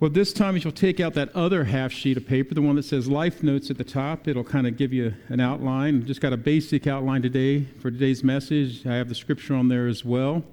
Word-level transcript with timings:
Well, 0.00 0.10
this 0.10 0.32
time, 0.32 0.56
you'll 0.56 0.70
take 0.70 1.00
out 1.00 1.14
that 1.14 1.34
other 1.34 1.64
half 1.64 1.90
sheet 1.90 2.16
of 2.16 2.24
paper, 2.24 2.54
the 2.54 2.62
one 2.62 2.76
that 2.76 2.84
says 2.84 3.08
Life 3.08 3.42
Notes 3.42 3.68
at 3.68 3.78
the 3.78 3.82
top, 3.82 4.28
it'll 4.28 4.44
kind 4.44 4.68
of 4.68 4.76
give 4.76 4.92
you 4.92 5.12
an 5.26 5.40
outline. 5.40 6.06
Just 6.06 6.20
got 6.20 6.32
a 6.32 6.36
basic 6.36 6.86
outline 6.86 7.20
today 7.20 7.64
for 7.80 7.90
today's 7.90 8.22
message. 8.22 8.86
I 8.86 8.94
have 8.94 9.08
the 9.08 9.14
scripture 9.16 9.56
on 9.56 9.66
there 9.66 9.88
as 9.88 10.04
well. 10.04 10.44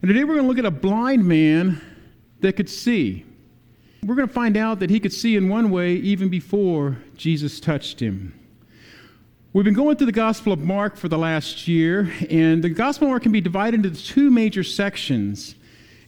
And 0.00 0.08
today 0.08 0.24
we're 0.24 0.36
going 0.36 0.44
to 0.44 0.48
look 0.48 0.58
at 0.58 0.64
a 0.64 0.70
blind 0.70 1.26
man 1.26 1.82
that 2.40 2.54
could 2.54 2.70
see. 2.70 3.26
We're 4.02 4.14
going 4.14 4.28
to 4.28 4.32
find 4.32 4.56
out 4.56 4.78
that 4.78 4.88
he 4.88 5.00
could 5.00 5.12
see 5.12 5.36
in 5.36 5.50
one 5.50 5.70
way 5.70 5.92
even 5.96 6.30
before 6.30 6.96
Jesus 7.14 7.60
touched 7.60 8.00
him. 8.00 8.32
We've 9.52 9.66
been 9.66 9.74
going 9.74 9.98
through 9.98 10.06
the 10.06 10.12
Gospel 10.12 10.54
of 10.54 10.60
Mark 10.60 10.96
for 10.96 11.08
the 11.08 11.18
last 11.18 11.68
year, 11.68 12.10
and 12.30 12.64
the 12.64 12.70
Gospel 12.70 13.08
of 13.08 13.10
Mark 13.10 13.22
can 13.22 13.32
be 13.32 13.42
divided 13.42 13.84
into 13.84 14.02
two 14.02 14.30
major 14.30 14.64
sections. 14.64 15.56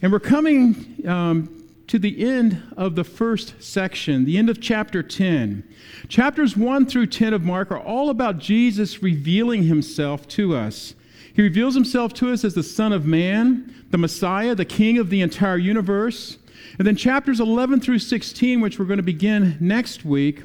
And 0.01 0.11
we're 0.11 0.19
coming 0.19 1.03
um, 1.07 1.58
to 1.89 1.99
the 1.99 2.25
end 2.25 2.63
of 2.77 2.95
the 2.95 3.05
first 3.05 3.55
section, 3.63 4.25
the 4.27 4.37
end 4.37 4.51
of 4.51 4.61
chapter 4.61 5.03
10. 5.03 5.67
Chapters 6.09 6.57
1 6.57 6.87
through 6.87 7.07
10 7.07 7.33
of 7.33 7.43
Mark 7.43 7.71
are 7.71 7.81
all 7.81 8.11
about 8.11 8.39
Jesus 8.39 9.03
revealing 9.03 9.65
himself 9.65 10.29
to 10.29 10.55
us. 10.55 10.95
He 11.33 11.43
reveals 11.43 11.75
himself 11.75 12.13
to 12.15 12.31
us 12.31 12.45
as 12.45 12.55
the 12.55 12.63
Son 12.63 12.93
of 12.93 13.07
Man, 13.07 13.75
the 13.91 13.99
Messiah, 13.99 14.55
the 14.55 14.65
King 14.65 14.99
of 14.99 15.09
the 15.09 15.23
entire 15.23 15.57
universe. 15.57 16.37
And 16.79 16.87
then 16.87 16.97
chapters 16.97 17.41
11 17.41 17.81
through 17.81 18.01
16, 18.01 18.61
which 18.61 18.79
we're 18.79 18.85
going 18.85 18.99
to 18.99 19.03
begin 19.03 19.57
next 19.59 20.05
week, 20.05 20.43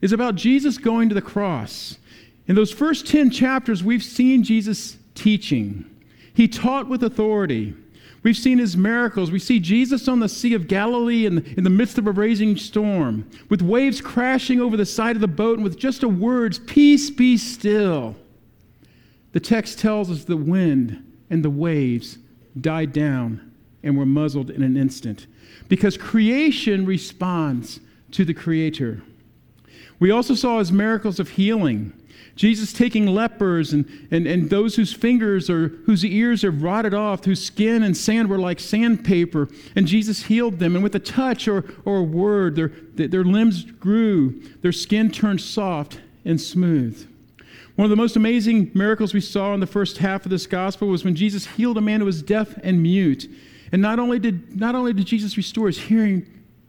is 0.00 0.12
about 0.12 0.36
Jesus 0.36 0.78
going 0.78 1.08
to 1.10 1.14
the 1.14 1.20
cross. 1.20 1.98
In 2.46 2.54
those 2.54 2.72
first 2.72 3.06
10 3.06 3.30
chapters, 3.30 3.84
we've 3.84 4.02
seen 4.02 4.42
Jesus 4.42 4.96
teaching. 5.14 5.84
He 6.32 6.48
taught 6.48 6.88
with 6.88 7.02
authority. 7.02 7.74
We've 8.28 8.36
seen 8.36 8.58
his 8.58 8.76
miracles. 8.76 9.30
We 9.30 9.38
see 9.38 9.58
Jesus 9.58 10.06
on 10.06 10.20
the 10.20 10.28
Sea 10.28 10.52
of 10.52 10.68
Galilee 10.68 11.24
in 11.24 11.38
in 11.56 11.64
the 11.64 11.70
midst 11.70 11.96
of 11.96 12.06
a 12.06 12.12
raging 12.12 12.58
storm, 12.58 13.26
with 13.48 13.62
waves 13.62 14.02
crashing 14.02 14.60
over 14.60 14.76
the 14.76 14.84
side 14.84 15.16
of 15.16 15.22
the 15.22 15.26
boat, 15.26 15.54
and 15.54 15.64
with 15.64 15.78
just 15.78 16.02
a 16.02 16.08
words, 16.10 16.58
Peace 16.58 17.08
be 17.08 17.38
still. 17.38 18.16
The 19.32 19.40
text 19.40 19.78
tells 19.78 20.10
us 20.10 20.24
the 20.24 20.36
wind 20.36 21.10
and 21.30 21.42
the 21.42 21.48
waves 21.48 22.18
died 22.60 22.92
down 22.92 23.50
and 23.82 23.96
were 23.96 24.04
muzzled 24.04 24.50
in 24.50 24.62
an 24.62 24.76
instant 24.76 25.26
because 25.70 25.96
creation 25.96 26.84
responds 26.84 27.80
to 28.10 28.26
the 28.26 28.34
Creator. 28.34 29.00
We 30.00 30.10
also 30.10 30.34
saw 30.34 30.58
his 30.58 30.70
miracles 30.70 31.18
of 31.18 31.30
healing. 31.30 31.94
Jesus 32.38 32.72
taking 32.72 33.04
lepers 33.06 33.72
and, 33.72 33.84
and, 34.12 34.24
and 34.28 34.48
those 34.48 34.76
whose 34.76 34.92
fingers 34.92 35.50
or 35.50 35.70
whose 35.86 36.04
ears 36.04 36.44
are 36.44 36.52
rotted 36.52 36.94
off, 36.94 37.24
whose 37.24 37.44
skin 37.44 37.82
and 37.82 37.96
sand 37.96 38.28
were 38.28 38.38
like 38.38 38.60
sandpaper, 38.60 39.48
and 39.74 39.88
Jesus 39.88 40.22
healed 40.22 40.60
them. 40.60 40.76
And 40.76 40.84
with 40.84 40.94
a 40.94 41.00
touch 41.00 41.48
or, 41.48 41.64
or 41.84 41.96
a 41.96 42.02
word, 42.02 42.54
their, 42.54 42.68
their 43.08 43.24
limbs 43.24 43.64
grew, 43.64 44.40
their 44.62 44.70
skin 44.70 45.10
turned 45.10 45.40
soft 45.40 46.00
and 46.24 46.40
smooth. 46.40 47.08
One 47.74 47.86
of 47.86 47.90
the 47.90 47.96
most 47.96 48.14
amazing 48.14 48.70
miracles 48.72 49.12
we 49.12 49.20
saw 49.20 49.52
in 49.52 49.58
the 49.58 49.66
first 49.66 49.98
half 49.98 50.24
of 50.24 50.30
this 50.30 50.46
gospel 50.46 50.86
was 50.86 51.04
when 51.04 51.16
Jesus 51.16 51.44
healed 51.44 51.76
a 51.76 51.80
man 51.80 51.98
who 51.98 52.06
was 52.06 52.22
deaf 52.22 52.56
and 52.62 52.80
mute. 52.80 53.28
And 53.72 53.82
not 53.82 53.98
only 53.98 54.20
did, 54.20 54.56
not 54.56 54.76
only 54.76 54.92
did 54.92 55.06
Jesus 55.06 55.36
restore 55.36 55.66
his 55.66 55.78
hearing, 55.78 56.24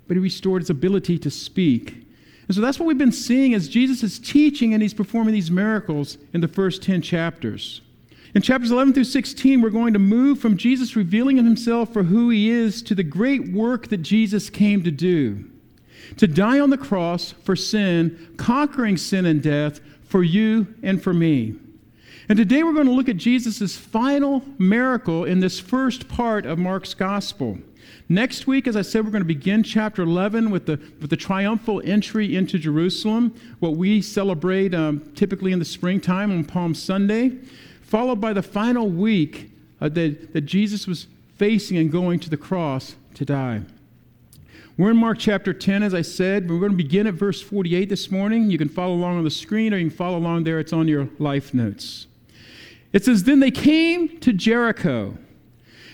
but 0.08 0.18
he 0.18 0.20
restored 0.20 0.64
his 0.64 0.72
ability 0.72 1.20
to 1.20 1.30
speak. 1.30 2.09
And 2.50 2.56
so 2.56 2.62
that's 2.62 2.80
what 2.80 2.88
we've 2.88 2.98
been 2.98 3.12
seeing 3.12 3.54
as 3.54 3.70
Jesus 3.70 4.02
is 4.02 4.18
teaching 4.18 4.74
and 4.74 4.82
he's 4.82 4.96
performing 4.96 5.36
these 5.36 5.52
miracles 5.52 6.18
in 6.34 6.42
the 6.42 6.48
first 6.48 6.82
10 6.82 7.04
chapters. 7.04 7.82
In 8.34 8.42
chapters 8.42 8.72
11 8.72 8.96
through 8.96 9.04
16, 9.04 9.62
we're 9.62 9.70
going 9.70 9.94
to 9.94 10.00
move 10.00 10.40
from 10.40 10.58
Jesus 10.58 10.96
revealing 10.96 11.38
himself 11.38 11.94
for 11.94 12.02
who 12.02 12.32
he 12.32 12.50
is 12.50 12.82
to 12.82 12.96
the 12.96 13.04
great 13.04 13.52
work 13.52 13.90
that 13.90 14.00
Jesus 14.00 14.50
came 14.50 14.84
to 14.84 14.90
do 14.90 15.46
to 16.18 16.26
die 16.26 16.60
on 16.60 16.72
the 16.72 16.78
cross 16.78 17.34
for 17.44 17.56
sin, 17.56 18.34
conquering 18.38 18.98
sin 18.98 19.28
and 19.28 19.44
death 19.44 19.80
for 20.02 20.24
you 20.24 20.66
and 20.82 21.04
for 21.04 21.14
me. 21.14 21.54
And 22.28 22.36
today 22.36 22.64
we're 22.64 22.74
going 22.74 22.88
to 22.88 22.92
look 22.92 23.10
at 23.10 23.18
Jesus' 23.18 23.78
final 23.78 24.44
miracle 24.58 25.24
in 25.24 25.40
this 25.40 25.60
first 25.60 26.08
part 26.08 26.48
of 26.48 26.58
Mark's 26.58 26.96
gospel. 26.96 27.60
Next 28.12 28.48
week, 28.48 28.68
as 28.68 28.76
I 28.76 28.82
said, 28.82 29.06
we're 29.06 29.12
going 29.12 29.22
to 29.22 29.28
begin 29.28 29.62
chapter 29.62 30.02
11 30.02 30.50
with 30.50 30.66
the, 30.66 30.78
with 31.00 31.12
the 31.12 31.16
triumphal 31.16 31.80
entry 31.86 32.36
into 32.36 32.58
Jerusalem, 32.58 33.36
what 33.60 33.76
we 33.76 34.02
celebrate 34.02 34.74
um, 34.74 35.12
typically 35.14 35.52
in 35.52 35.60
the 35.60 35.66
springtime 35.66 36.32
on 36.32 36.44
Palm 36.44 36.74
Sunday, 36.74 37.38
followed 37.84 38.20
by 38.20 38.34
the 38.34 38.42
final 38.42 38.90
week 38.90 39.52
uh, 39.80 39.90
that, 39.90 40.34
that 40.34 40.42
Jesus 40.42 40.88
was 40.88 41.06
facing 41.38 41.78
and 41.78 41.92
going 41.92 42.20
to 42.22 42.32
the 42.32 42.38
cross 42.38 42.96
to 43.14 43.26
die. 43.26 43.62
We're 44.76 44.90
in 44.90 44.98
Mark 44.98 45.20
chapter 45.20 45.54
10, 45.54 45.84
as 45.84 45.94
I 45.94 46.02
said. 46.02 46.50
We're 46.50 46.58
going 46.58 46.72
to 46.72 46.78
begin 46.78 47.06
at 47.06 47.14
verse 47.14 47.44
48 47.44 47.90
this 47.90 48.10
morning. 48.10 48.50
You 48.50 48.58
can 48.58 48.70
follow 48.70 48.96
along 48.96 49.20
on 49.20 49.24
the 49.24 49.30
screen 49.30 49.72
or 49.72 49.78
you 49.78 49.90
can 49.90 49.96
follow 49.96 50.18
along 50.18 50.46
there. 50.46 50.60
It's 50.60 50.74
on 50.74 50.88
your 50.88 51.10
life 51.20 51.54
notes. 51.54 52.08
It 52.92 53.06
says, 53.06 53.26
Then 53.26 53.40
they 53.40 53.52
came 53.52 54.18
to 54.22 54.34
Jericho. 54.34 55.16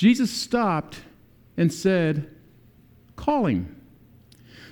Jesus 0.00 0.30
stopped 0.30 1.02
and 1.58 1.70
said, 1.70 2.34
Calling. 3.16 3.76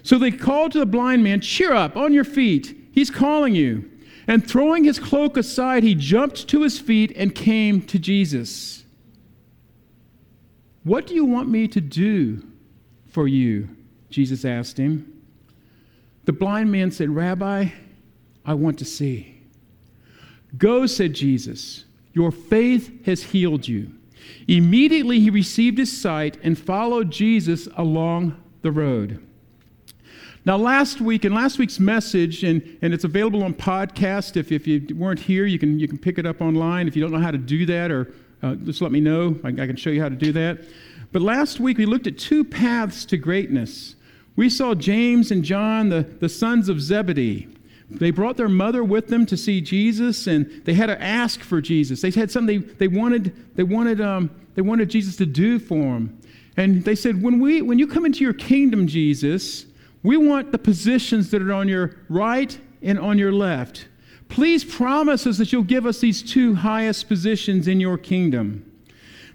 So 0.03 0.17
they 0.17 0.31
called 0.31 0.73
to 0.73 0.79
the 0.79 0.87
blind 0.87 1.23
man, 1.23 1.43
Cheer 1.43 1.75
up, 1.75 1.99
on 1.99 2.15
your 2.15 2.25
feet. 2.25 2.75
He's 2.93 3.11
calling 3.11 3.55
you. 3.55 3.91
And 4.27 4.49
throwing 4.49 4.85
his 4.85 4.99
cloak 4.99 5.37
aside, 5.37 5.83
he 5.83 5.95
jumped 5.95 6.49
to 6.49 6.63
his 6.63 6.79
feet 6.79 7.13
and 7.15 7.35
came 7.35 7.83
to 7.89 7.99
Jesus. 7.99 8.85
What 10.83 11.07
do 11.07 11.15
you 11.15 11.27
want 11.27 11.51
me 11.51 11.69
to 11.69 11.81
do 11.83 12.43
for 13.11 13.29
you? 13.29 13.69
Jesus 14.09 14.47
asked 14.47 14.79
him. 14.79 15.13
The 16.25 16.33
blind 16.33 16.73
man 16.73 16.91
said, 16.91 17.11
Rabbi, 17.11 17.69
I 18.47 18.55
want 18.55 18.79
to 18.79 18.87
see. 18.87 19.43
Go, 20.57 20.87
said 20.87 21.13
Jesus. 21.13 21.85
Your 22.15 22.33
faith 22.33 23.05
has 23.05 23.23
healed 23.23 23.69
you. 23.69 23.93
Immediately 24.47 25.21
he 25.21 25.31
received 25.31 25.79
his 25.79 26.01
sight 26.01 26.39
and 26.43 26.59
followed 26.59 27.11
Jesus 27.11 27.69
along 27.77 28.37
the 28.63 28.73
road. 28.73 29.25
Now, 30.45 30.57
last 30.57 31.01
week, 31.01 31.25
in 31.27 31.35
last 31.35 31.59
week's 31.59 31.79
message, 31.79 32.43
and, 32.43 32.79
and 32.81 32.95
it's 32.95 33.05
available 33.05 33.43
on 33.43 33.53
podcast. 33.53 34.37
If, 34.37 34.51
if 34.51 34.67
you 34.67 34.87
weren't 34.97 35.21
here, 35.21 35.45
you 35.45 35.59
can, 35.59 35.79
you 35.79 35.87
can 35.87 35.99
pick 35.99 36.17
it 36.19 36.25
up 36.25 36.41
online. 36.41 36.89
If 36.89 36.97
you 36.97 37.03
don't 37.03 37.13
know 37.13 37.19
how 37.19 37.31
to 37.31 37.39
do 37.39 37.67
that, 37.67 37.91
or 37.91 38.15
uh, 38.43 38.55
just 38.55 38.81
let 38.81 38.91
me 38.91 39.01
know. 39.01 39.39
I, 39.45 39.49
I 39.49 39.67
can 39.67 39.77
show 39.77 39.91
you 39.91 40.01
how 40.01 40.09
to 40.09 40.17
do 40.17 40.33
that. 40.33 40.61
But 41.13 41.23
last 41.23 41.61
week, 41.61 41.77
we 41.77 41.87
looked 41.87 42.07
at 42.07 42.17
two 42.17 42.45
paths 42.45 43.05
to 43.07 43.19
greatness. 43.19 43.97
We 44.37 44.49
saw 44.49 44.75
James 44.75 45.31
and 45.31 45.45
John, 45.45 45.89
the, 45.89 46.03
the 46.03 46.29
sons 46.29 46.69
of 46.69 46.81
Zebedee. 46.81 47.49
They 47.91 48.11
brought 48.11 48.37
their 48.37 48.49
mother 48.49 48.85
with 48.85 49.09
them 49.09 49.25
to 49.27 49.37
see 49.37 49.61
Jesus, 49.61 50.27
and 50.27 50.63
they 50.65 50.75
had 50.75 50.87
to 50.87 51.03
ask 51.03 51.41
for 51.41 51.61
Jesus. 51.61 52.03
They 52.03 52.11
had 52.11 52.31
something 52.31 52.61
they, 52.61 52.67
they 52.75 52.89
wanted, 52.89 53.57
they 53.57 53.63
wanted, 53.63 54.01
um, 54.01 54.31
they 54.55 54.63
wanted 54.63 54.91
Jesus 54.91 55.17
to 55.17 55.27
do 55.27 55.59
for 55.59 55.75
them. 55.75 56.19
And 56.57 56.85
they 56.85 56.95
said, 56.95 57.23
when, 57.23 57.41
we, 57.41 57.63
when 57.63 57.79
you 57.79 57.87
come 57.87 58.05
into 58.05 58.25
your 58.25 58.35
kingdom, 58.35 58.87
Jesus, 58.87 59.65
we 60.03 60.17
want 60.17 60.53
the 60.53 60.59
positions 60.59 61.31
that 61.31 61.41
are 61.41 61.53
on 61.53 61.69
your 61.69 61.97
right 62.09 62.59
and 62.83 62.99
on 62.99 63.19
your 63.19 63.33
left. 63.33 63.89
Please 64.29 64.65
promise 64.65 65.27
us 65.27 65.39
that 65.39 65.53
you'll 65.53 65.63
give 65.63 65.87
us 65.87 66.01
these 66.01 66.23
two 66.23 66.55
highest 66.55 67.09
positions 67.09 67.67
in 67.69 67.81
your 67.81 67.97
kingdom. 67.97 68.68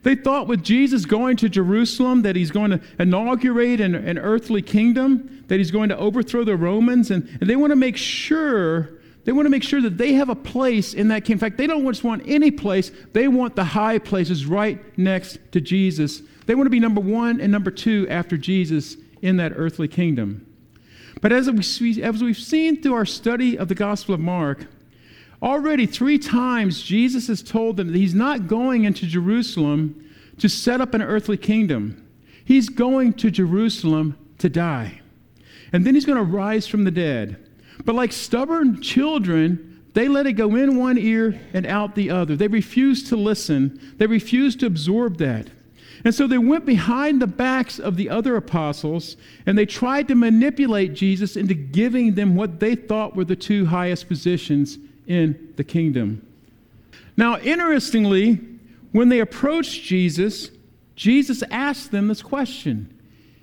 They 0.04 0.16
thought 0.16 0.48
with 0.48 0.64
Jesus 0.64 1.06
going 1.06 1.38
to 1.38 1.50
Jerusalem 1.50 2.22
that 2.24 2.36
he's 2.36 2.52
going 2.52 2.72
to 2.72 2.82
inaugurate 3.00 3.80
an, 3.80 3.96
an 3.96 4.18
earthly 4.18 4.62
kingdom, 4.62 5.46
that 5.48 5.58
he's 5.58 5.72
going 5.72 5.90
to 5.90 5.98
overthrow 5.98 6.44
the 6.44 6.56
Romans, 6.56 7.10
and, 7.10 7.28
and 7.40 7.50
they 7.50 7.56
want 7.56 7.72
to 7.72 7.78
make 7.78 7.98
sure 7.98 9.00
they 9.26 9.32
want 9.32 9.46
to 9.46 9.50
make 9.50 9.64
sure 9.64 9.82
that 9.82 9.98
they 9.98 10.14
have 10.14 10.30
a 10.30 10.36
place 10.36 10.94
in 10.94 11.08
that 11.08 11.24
kingdom. 11.24 11.34
In 11.34 11.40
fact, 11.40 11.58
they 11.58 11.68
don't 11.68 11.86
just 11.86 12.04
want 12.04 12.24
any 12.26 12.52
place, 12.52 12.92
they 13.14 13.28
want 13.28 13.56
the 13.56 13.64
high 13.64 13.98
places 14.00 14.46
right 14.46 14.82
next 14.98 15.40
to 15.54 15.62
Jesus. 15.62 16.22
They 16.46 16.56
want 16.56 16.66
to 16.66 16.72
be 16.72 16.82
number 16.82 17.00
one 17.00 17.40
and 17.40 17.52
number 17.52 17.72
two 17.72 18.06
after 18.10 18.36
Jesus 18.36 18.98
in 19.22 19.38
that 19.38 19.54
earthly 19.56 19.88
kingdom. 19.88 20.46
But 21.22 21.32
as, 21.32 21.50
we, 21.80 22.04
as 22.04 22.22
we've 22.22 22.38
seen 22.38 22.82
through 22.82 22.96
our 22.96 23.06
study 23.06 23.58
of 23.58 23.70
the 23.70 23.76
Gospel 23.76 24.14
of 24.14 24.20
Mark, 24.20 24.68
already 25.44 25.86
three 25.86 26.18
times 26.18 26.82
Jesus 26.82 27.28
has 27.28 27.44
told 27.44 27.78
them 27.78 27.88
that 27.88 27.98
he's 27.98 28.16
not 28.16 28.48
going 28.48 28.86
into 28.86 29.06
Jerusalem 29.06 30.10
to 30.40 30.48
set 30.48 30.82
up 30.82 30.94
an 30.94 31.02
earthly 31.02 31.38
kingdom. 31.38 32.08
He's 32.46 32.70
going 32.70 33.14
to 33.16 33.30
Jerusalem 33.30 34.18
to 34.40 34.50
die. 34.50 35.02
And 35.74 35.86
then 35.86 35.96
he's 35.96 36.06
going 36.06 36.18
to 36.18 36.24
rise 36.24 36.68
from 36.68 36.86
the 36.86 36.92
dead. 36.92 37.50
But 37.84 37.96
like 37.96 38.12
stubborn 38.12 38.82
children, 38.82 39.84
they 39.94 40.08
let 40.08 40.26
it 40.26 40.34
go 40.34 40.56
in 40.56 40.78
one 40.78 40.98
ear 40.98 41.40
and 41.54 41.66
out 41.66 41.96
the 41.96 42.10
other. 42.10 42.36
They 42.36 42.48
refused 42.48 43.08
to 43.08 43.18
listen, 43.18 43.96
they 43.98 44.08
refused 44.08 44.62
to 44.62 44.66
absorb 44.66 45.18
that. 45.18 45.50
And 46.06 46.14
so 46.14 46.28
they 46.28 46.38
went 46.38 46.66
behind 46.66 47.22
the 47.22 47.28
backs 47.28 47.80
of 47.80 47.96
the 47.96 48.10
other 48.10 48.36
apostles 48.36 49.16
and 49.46 49.58
they 49.58 49.66
tried 49.66 50.10
to 50.10 50.16
manipulate 50.16 50.94
Jesus 50.94 51.38
into 51.38 51.54
giving 51.54 52.16
them 52.16 52.36
what 52.36 52.60
they 52.60 52.76
thought 52.76 53.16
were 53.16 53.24
the 53.24 53.36
two 53.36 53.66
highest 53.68 54.10
positions 54.10 54.78
in 55.08 55.54
the 55.56 55.64
kingdom. 55.64 56.26
Now, 57.16 57.38
interestingly, 57.40 58.40
when 58.92 59.10
they 59.10 59.20
approached 59.20 59.84
Jesus, 59.84 60.50
Jesus 60.96 61.44
asked 61.52 61.92
them 61.92 62.08
this 62.08 62.22
question. 62.22 62.90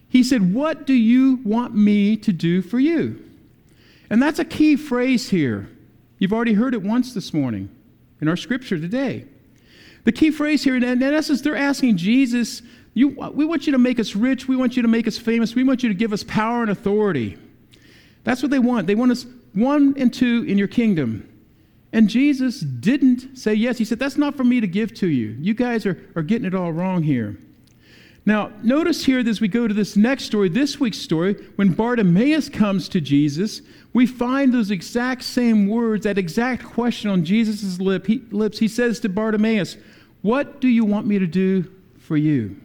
He 0.09 0.23
said, 0.23 0.55
What 0.55 0.87
do 0.87 0.95
you 0.95 1.41
want 1.45 1.75
me 1.75 2.17
to 2.19 2.33
do 2.33 2.63
for 2.63 2.81
you? 2.81 3.25
And 4.09 4.21
that's 4.21 4.39
a 4.39 4.45
key 4.45 4.77
phrase 4.77 5.29
here. 5.29 5.69
You've 6.19 6.33
already 6.33 6.55
heard 6.55 6.75
it 6.75 6.83
once 6.83 7.15
this 7.15 7.33
morning 7.33 7.71
in 8.21 8.29
our 8.29 8.37
scripture 8.37 8.79
today. 8.79 9.25
The 10.05 10.13
key 10.13 10.31
phrase 10.31 10.65
here, 10.65 10.77
in 10.77 11.03
essence, 11.03 11.41
they're 11.41 11.57
asking 11.57 11.97
Jesus, 11.97 12.63
you, 12.95 13.09
we 13.09 13.45
want 13.45 13.67
you 13.67 13.73
to 13.73 13.79
make 13.79 14.01
us 14.01 14.17
rich. 14.17 14.49
We 14.49 14.57
want 14.57 14.77
you 14.77 14.83
to 14.83 14.89
make 14.89 15.07
us 15.07 15.17
famous. 15.17 15.55
We 15.55 15.63
want 15.63 15.83
you 15.83 15.89
to 15.89 15.95
give 15.95 16.13
us 16.13 16.25
power 16.25 16.63
and 16.63 16.71
authority. 16.71 17.39
That's 18.25 18.43
what 18.43 18.51
they 18.51 18.59
want. 18.59 18.87
They 18.87 18.95
want 18.95 19.13
us 19.13 19.27
one 19.53 19.95
and 19.97 20.13
two 20.13 20.45
in 20.49 20.59
your 20.59 20.69
kingdom. 20.69 21.30
And 21.93 22.09
Jesus 22.09 22.61
didn't 22.61 23.37
say 23.37 23.55
yes. 23.55 23.79
He 23.79 23.85
said, 23.85 23.99
That's 23.99 24.17
not 24.17 24.37
for 24.37 24.45
me 24.45 24.61
to 24.61 24.67
give 24.67 24.95
to 24.95 25.09
you. 25.09 25.37
You 25.41 25.55
guys 25.55 25.87
are, 25.87 25.99
are 26.15 26.23
getting 26.23 26.47
it 26.47 26.55
all 26.55 26.73
wrong 26.73 27.03
here. 27.03 27.37
Now, 28.27 28.53
notice 28.63 29.05
here 29.05 29.19
as 29.27 29.41
we 29.41 29.49
go 29.49 29.67
to 29.67 29.75
this 29.75 29.97
next 29.97 30.25
story, 30.25 30.49
this 30.49 30.79
week's 30.79 30.99
story, 30.99 31.35
when 31.57 31.73
Bartimaeus 31.73 32.49
comes 32.49 32.89
to 32.91 33.01
Jesus, 33.01 33.63
we 33.93 34.07
find 34.07 34.53
those 34.53 34.71
exact 34.71 35.25
same 35.25 35.67
words, 35.69 36.05
that 36.05 36.19
exact 36.19 36.65
question 36.65 37.11
on 37.11 37.25
Jesus' 37.25 37.81
lip, 37.81 38.07
he, 38.07 38.23
lips. 38.31 38.59
He 38.59 38.69
says 38.69 39.01
to 39.01 39.09
Bartimaeus, 39.09 39.77
What 40.23 40.61
do 40.61 40.69
you 40.69 40.85
want 40.85 41.07
me 41.07 41.19
to 41.19 41.27
do 41.27 41.71
for 41.99 42.17
you? 42.17 42.61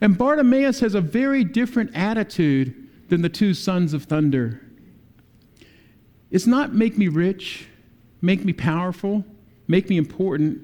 And 0.00 0.18
Bartimaeus 0.18 0.80
has 0.80 0.94
a 0.94 1.00
very 1.00 1.44
different 1.44 1.94
attitude 1.94 2.74
than 3.08 3.22
the 3.22 3.28
two 3.28 3.54
sons 3.54 3.94
of 3.94 4.04
thunder. 4.04 4.60
It's 6.30 6.46
not 6.46 6.74
make 6.74 6.98
me 6.98 7.08
rich, 7.08 7.68
make 8.20 8.44
me 8.44 8.52
powerful, 8.52 9.24
make 9.66 9.88
me 9.88 9.96
important. 9.96 10.60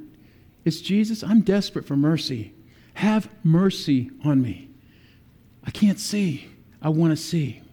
It's 0.64 0.80
Jesus, 0.80 1.22
I'm 1.22 1.40
desperate 1.40 1.86
for 1.86 1.96
mercy. 1.96 2.52
Have 2.94 3.28
mercy 3.42 4.10
on 4.24 4.40
me. 4.40 4.68
I 5.64 5.70
can't 5.70 5.98
see. 5.98 6.48
I 6.80 6.88
want 6.90 7.10
to 7.12 7.16
see. 7.16 7.63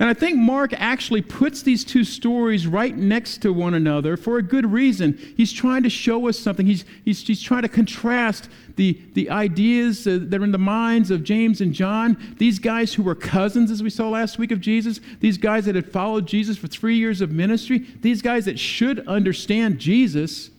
And 0.00 0.08
I 0.08 0.14
think 0.14 0.36
Mark 0.36 0.72
actually 0.74 1.22
puts 1.22 1.62
these 1.62 1.84
two 1.84 2.04
stories 2.04 2.68
right 2.68 2.96
next 2.96 3.38
to 3.38 3.52
one 3.52 3.74
another 3.74 4.16
for 4.16 4.38
a 4.38 4.42
good 4.42 4.70
reason. 4.70 5.18
He's 5.36 5.52
trying 5.52 5.82
to 5.82 5.90
show 5.90 6.28
us 6.28 6.38
something. 6.38 6.66
He's, 6.66 6.84
he's, 7.04 7.26
he's 7.26 7.42
trying 7.42 7.62
to 7.62 7.68
contrast 7.68 8.48
the, 8.76 9.00
the 9.14 9.28
ideas 9.28 10.06
uh, 10.06 10.20
that 10.22 10.40
are 10.40 10.44
in 10.44 10.52
the 10.52 10.58
minds 10.58 11.10
of 11.10 11.24
James 11.24 11.60
and 11.60 11.74
John, 11.74 12.36
these 12.38 12.60
guys 12.60 12.94
who 12.94 13.02
were 13.02 13.16
cousins, 13.16 13.72
as 13.72 13.82
we 13.82 13.90
saw 13.90 14.08
last 14.08 14.38
week 14.38 14.52
of 14.52 14.60
Jesus, 14.60 15.00
these 15.18 15.36
guys 15.36 15.64
that 15.64 15.74
had 15.74 15.90
followed 15.90 16.28
Jesus 16.28 16.56
for 16.56 16.68
three 16.68 16.96
years 16.96 17.20
of 17.20 17.32
ministry, 17.32 17.84
these 18.00 18.22
guys 18.22 18.44
that 18.44 18.58
should 18.58 19.04
understand 19.08 19.80
Jesus, 19.80 20.50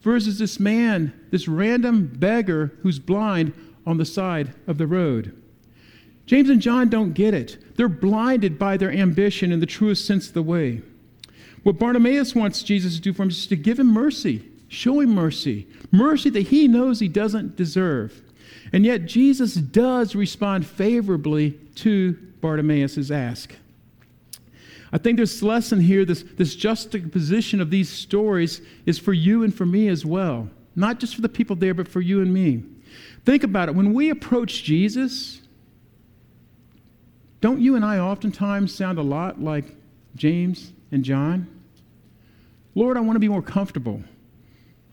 versus 0.00 0.38
this 0.38 0.58
man, 0.58 1.12
this 1.30 1.46
random 1.46 2.06
beggar 2.06 2.72
who's 2.82 2.98
blind 2.98 3.52
on 3.86 3.98
the 3.98 4.04
side 4.04 4.54
of 4.66 4.78
the 4.78 4.86
road. 4.86 5.39
James 6.30 6.48
and 6.48 6.62
John 6.62 6.88
don't 6.88 7.12
get 7.12 7.34
it. 7.34 7.58
They're 7.76 7.88
blinded 7.88 8.56
by 8.56 8.76
their 8.76 8.92
ambition 8.92 9.50
in 9.50 9.58
the 9.58 9.66
truest 9.66 10.06
sense 10.06 10.28
of 10.28 10.34
the 10.34 10.44
way. 10.44 10.80
What 11.64 11.80
Bartimaeus 11.80 12.36
wants 12.36 12.62
Jesus 12.62 12.94
to 12.94 13.00
do 13.00 13.12
for 13.12 13.24
him 13.24 13.30
is 13.30 13.48
to 13.48 13.56
give 13.56 13.80
him 13.80 13.88
mercy, 13.88 14.48
show 14.68 15.00
him 15.00 15.12
mercy, 15.12 15.66
mercy 15.90 16.30
that 16.30 16.46
he 16.46 16.68
knows 16.68 17.00
he 17.00 17.08
doesn't 17.08 17.56
deserve. 17.56 18.22
And 18.72 18.84
yet 18.84 19.06
Jesus 19.06 19.54
does 19.54 20.14
respond 20.14 20.64
favorably 20.64 21.58
to 21.74 22.12
Bartimaeus' 22.40 23.10
ask. 23.10 23.56
I 24.92 24.98
think 24.98 25.18
this 25.18 25.42
lesson 25.42 25.80
here, 25.80 26.04
this, 26.04 26.22
this 26.36 26.54
juxtaposition 26.54 27.60
of 27.60 27.70
these 27.70 27.88
stories, 27.88 28.60
is 28.86 29.00
for 29.00 29.12
you 29.12 29.42
and 29.42 29.52
for 29.52 29.66
me 29.66 29.88
as 29.88 30.06
well. 30.06 30.48
Not 30.76 31.00
just 31.00 31.16
for 31.16 31.22
the 31.22 31.28
people 31.28 31.56
there, 31.56 31.74
but 31.74 31.88
for 31.88 32.00
you 32.00 32.22
and 32.22 32.32
me. 32.32 32.62
Think 33.24 33.42
about 33.42 33.68
it. 33.68 33.74
When 33.74 33.92
we 33.92 34.10
approach 34.10 34.62
Jesus, 34.62 35.39
don't 37.40 37.60
you 37.60 37.76
and 37.76 37.84
I 37.84 37.98
oftentimes 37.98 38.74
sound 38.74 38.98
a 38.98 39.02
lot 39.02 39.40
like 39.40 39.76
James 40.14 40.72
and 40.92 41.04
John? 41.04 41.48
Lord, 42.74 42.96
I 42.96 43.00
want 43.00 43.16
to 43.16 43.20
be 43.20 43.28
more 43.28 43.42
comfortable. 43.42 44.02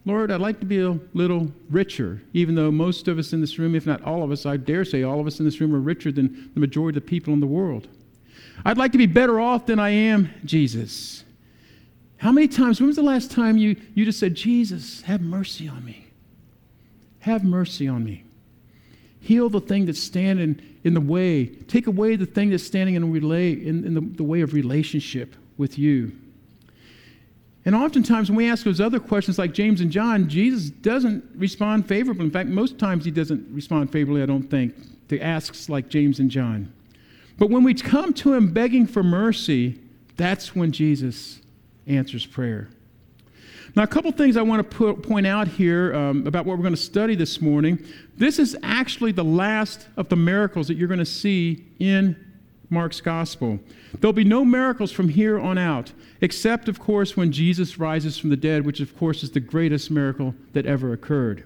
Lord, 0.06 0.32
I'd 0.32 0.40
like 0.40 0.62
to 0.62 0.66
be 0.66 0.80
a 0.80 0.98
little 1.14 1.52
richer, 1.70 2.22
even 2.32 2.56
though 2.56 2.72
most 2.72 3.10
of 3.10 3.20
us 3.20 3.34
in 3.34 3.42
this 3.42 3.60
room, 3.60 3.76
if 3.76 3.86
not 3.86 4.02
all 4.04 4.24
of 4.24 4.32
us, 4.32 4.46
I 4.46 4.56
dare 4.56 4.86
say 4.86 5.04
all 5.04 5.20
of 5.20 5.28
us 5.28 5.40
in 5.40 5.46
this 5.46 5.60
room 5.60 5.76
are 5.76 5.80
richer 5.80 6.14
than 6.14 6.50
the 6.54 6.62
majority 6.62 6.98
of 6.98 7.04
the 7.04 7.10
people 7.10 7.34
in 7.34 7.42
the 7.42 7.48
world. 7.48 7.90
I'd 8.64 8.78
like 8.78 8.94
to 8.94 8.98
be 8.98 9.06
better 9.06 9.40
off 9.40 9.66
than 9.66 9.80
I 9.80 9.90
am, 9.90 10.30
Jesus. 10.46 11.26
How 12.18 12.32
many 12.32 12.48
times, 12.48 12.80
when 12.80 12.88
was 12.88 12.96
the 12.96 13.04
last 13.04 13.32
time 13.32 13.58
you, 13.58 13.76
you 13.94 14.06
just 14.06 14.20
said, 14.20 14.34
Jesus, 14.34 15.02
have 15.02 15.22
mercy 15.22 15.68
on 15.68 15.84
me? 15.84 16.08
Have 17.20 17.44
mercy 17.44 17.88
on 17.88 18.04
me. 18.04 18.24
Heal 19.28 19.50
the 19.50 19.60
thing 19.60 19.86
that's 19.86 20.02
standing 20.02 20.62
in 20.86 20.94
the 20.94 21.02
way. 21.02 21.48
Take 21.48 21.88
away 21.88 22.16
the 22.16 22.26
thing 22.26 22.50
that's 22.50 22.64
standing 22.64 22.96
in, 22.96 23.12
relay, 23.12 23.52
in, 23.52 23.84
in 23.84 23.94
the, 23.94 24.00
the 24.00 24.24
way 24.24 24.40
of 24.40 24.54
relationship 24.54 25.36
with 25.58 25.78
you. 25.78 26.14
And 27.66 27.76
oftentimes, 27.76 28.30
when 28.30 28.38
we 28.38 28.50
ask 28.50 28.64
those 28.64 28.80
other 28.80 29.02
questions 29.02 29.38
like 29.38 29.52
James 29.52 29.82
and 29.82 29.92
John, 29.92 30.30
Jesus 30.30 30.70
doesn't 30.70 31.26
respond 31.36 31.90
favorably. 31.90 32.24
In 32.24 32.32
fact, 32.32 32.48
most 32.48 32.80
times 32.80 33.04
he 33.04 33.12
doesn't 33.12 33.46
respond 33.52 33.92
favorably, 33.92 34.24
I 34.24 34.28
don't 34.28 34.50
think, 34.50 34.74
to 35.10 35.20
asks 35.20 35.68
like 35.68 35.90
James 35.90 36.20
and 36.20 36.32
John. 36.32 36.72
But 37.38 37.50
when 37.50 37.66
we 37.66 37.74
come 37.74 38.14
to 38.14 38.34
him 38.34 38.54
begging 38.54 38.88
for 38.88 39.04
mercy, 39.04 39.78
that's 40.16 40.56
when 40.56 40.72
Jesus 40.72 41.42
answers 41.86 42.26
prayer. 42.26 42.70
Now, 43.78 43.84
a 43.84 43.88
couple 43.88 44.12
things 44.12 44.38
I 44.38 44.42
want 44.42 44.68
to 44.68 44.76
put, 44.76 45.04
point 45.04 45.28
out 45.28 45.48
here 45.48 45.94
um, 45.94 46.26
about 46.26 46.48
what 46.48 46.58
we're 46.58 46.64
going 46.64 46.74
to 46.74 46.82
study 46.82 47.14
this 47.14 47.40
morning. 47.40 47.78
This 48.18 48.40
is 48.40 48.58
actually 48.64 49.12
the 49.12 49.24
last 49.24 49.88
of 49.98 50.10
the 50.10 50.16
miracles 50.16 50.68
that 50.70 50.78
you're 50.78 50.88
going 50.88 50.98
to 50.98 51.06
see 51.06 51.64
in 51.78 52.16
Mark's 52.72 53.02
gospel. 53.02 53.60
There'll 54.00 54.14
be 54.14 54.24
no 54.24 54.44
miracles 54.44 54.92
from 54.92 55.10
here 55.10 55.40
on 55.40 55.60
out, 55.60 55.92
except, 56.22 56.68
of 56.68 56.80
course, 56.80 57.16
when 57.16 57.32
Jesus 57.32 57.78
rises 57.78 58.18
from 58.18 58.32
the 58.32 58.36
dead, 58.36 58.66
which, 58.66 58.80
of 58.80 58.98
course, 58.98 59.22
is 59.22 59.30
the 59.30 59.40
greatest 59.40 59.92
miracle 59.92 60.34
that 60.54 60.66
ever 60.66 60.94
occurred. 60.94 61.44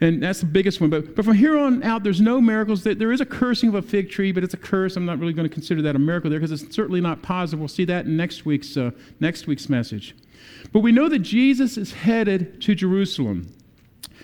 And 0.00 0.22
that's 0.22 0.40
the 0.40 0.46
biggest 0.46 0.80
one. 0.80 0.88
But, 0.88 1.14
but 1.14 1.26
from 1.26 1.34
here 1.34 1.58
on 1.58 1.82
out, 1.82 2.04
there's 2.04 2.22
no 2.22 2.40
miracles. 2.40 2.84
There 2.84 3.12
is 3.12 3.20
a 3.20 3.26
cursing 3.26 3.68
of 3.68 3.74
a 3.74 3.82
fig 3.82 4.10
tree, 4.10 4.32
but 4.32 4.42
it's 4.42 4.54
a 4.54 4.56
curse. 4.56 4.96
I'm 4.96 5.04
not 5.04 5.18
really 5.18 5.34
going 5.34 5.46
to 5.46 5.52
consider 5.52 5.82
that 5.82 5.94
a 5.94 5.98
miracle 5.98 6.30
there 6.30 6.40
because 6.40 6.62
it's 6.62 6.74
certainly 6.74 7.02
not 7.02 7.20
positive. 7.20 7.58
We'll 7.58 7.68
see 7.68 7.84
that 7.84 8.06
in 8.06 8.16
next 8.16 8.46
week's, 8.46 8.78
uh, 8.78 8.92
next 9.20 9.46
week's 9.46 9.68
message. 9.68 10.14
But 10.72 10.80
we 10.80 10.92
know 10.92 11.08
that 11.08 11.20
Jesus 11.20 11.76
is 11.76 11.92
headed 11.92 12.60
to 12.62 12.74
Jerusalem. 12.74 13.54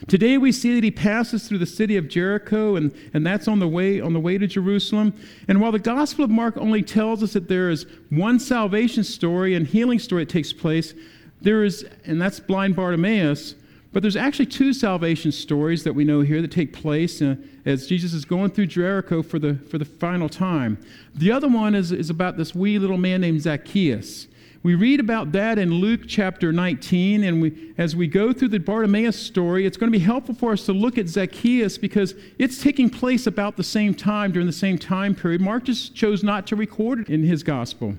Today 0.08 0.36
we 0.36 0.52
see 0.52 0.74
that 0.74 0.84
he 0.84 0.90
passes 0.90 1.48
through 1.48 1.58
the 1.58 1.66
city 1.66 1.96
of 1.96 2.08
Jericho, 2.08 2.76
and, 2.76 2.94
and 3.14 3.26
that's 3.26 3.48
on 3.48 3.58
the 3.58 3.68
way 3.68 4.00
on 4.00 4.12
the 4.12 4.20
way 4.20 4.36
to 4.36 4.46
Jerusalem. 4.46 5.14
And 5.48 5.60
while 5.60 5.72
the 5.72 5.78
Gospel 5.78 6.24
of 6.24 6.30
Mark 6.30 6.56
only 6.58 6.82
tells 6.82 7.22
us 7.22 7.32
that 7.32 7.48
there 7.48 7.70
is 7.70 7.86
one 8.10 8.38
salvation 8.38 9.04
story 9.04 9.54
and 9.54 9.66
healing 9.66 9.98
story 9.98 10.24
that 10.24 10.30
takes 10.30 10.52
place, 10.52 10.94
there 11.40 11.64
is, 11.64 11.86
and 12.04 12.20
that's 12.20 12.40
blind 12.40 12.76
Bartimaeus, 12.76 13.54
but 13.92 14.02
there's 14.02 14.16
actually 14.16 14.46
two 14.46 14.74
salvation 14.74 15.32
stories 15.32 15.82
that 15.84 15.94
we 15.94 16.04
know 16.04 16.20
here 16.20 16.42
that 16.42 16.50
take 16.50 16.74
place 16.74 17.22
uh, 17.22 17.36
as 17.64 17.86
Jesus 17.86 18.12
is 18.12 18.26
going 18.26 18.50
through 18.50 18.66
Jericho 18.66 19.22
for 19.22 19.38
the, 19.38 19.54
for 19.70 19.78
the 19.78 19.86
final 19.86 20.28
time. 20.28 20.76
The 21.14 21.32
other 21.32 21.48
one 21.48 21.74
is, 21.74 21.92
is 21.92 22.10
about 22.10 22.36
this 22.36 22.54
wee 22.54 22.78
little 22.78 22.98
man 22.98 23.22
named 23.22 23.40
Zacchaeus. 23.40 24.26
We 24.62 24.74
read 24.74 25.00
about 25.00 25.32
that 25.32 25.58
in 25.58 25.74
Luke 25.74 26.02
chapter 26.08 26.52
19, 26.52 27.24
and 27.24 27.40
we, 27.40 27.74
as 27.78 27.94
we 27.94 28.06
go 28.06 28.32
through 28.32 28.48
the 28.48 28.58
Bartimaeus 28.58 29.16
story, 29.16 29.64
it's 29.64 29.76
going 29.76 29.92
to 29.92 29.96
be 29.96 30.04
helpful 30.04 30.34
for 30.34 30.52
us 30.52 30.66
to 30.66 30.72
look 30.72 30.98
at 30.98 31.08
Zacchaeus 31.08 31.78
because 31.78 32.14
it's 32.38 32.62
taking 32.62 32.90
place 32.90 33.26
about 33.26 33.56
the 33.56 33.62
same 33.62 33.94
time 33.94 34.32
during 34.32 34.46
the 34.46 34.52
same 34.52 34.78
time 34.78 35.14
period. 35.14 35.40
Mark 35.40 35.64
just 35.64 35.94
chose 35.94 36.22
not 36.22 36.46
to 36.48 36.56
record 36.56 37.00
it 37.00 37.08
in 37.08 37.22
his 37.22 37.42
gospel. 37.42 37.96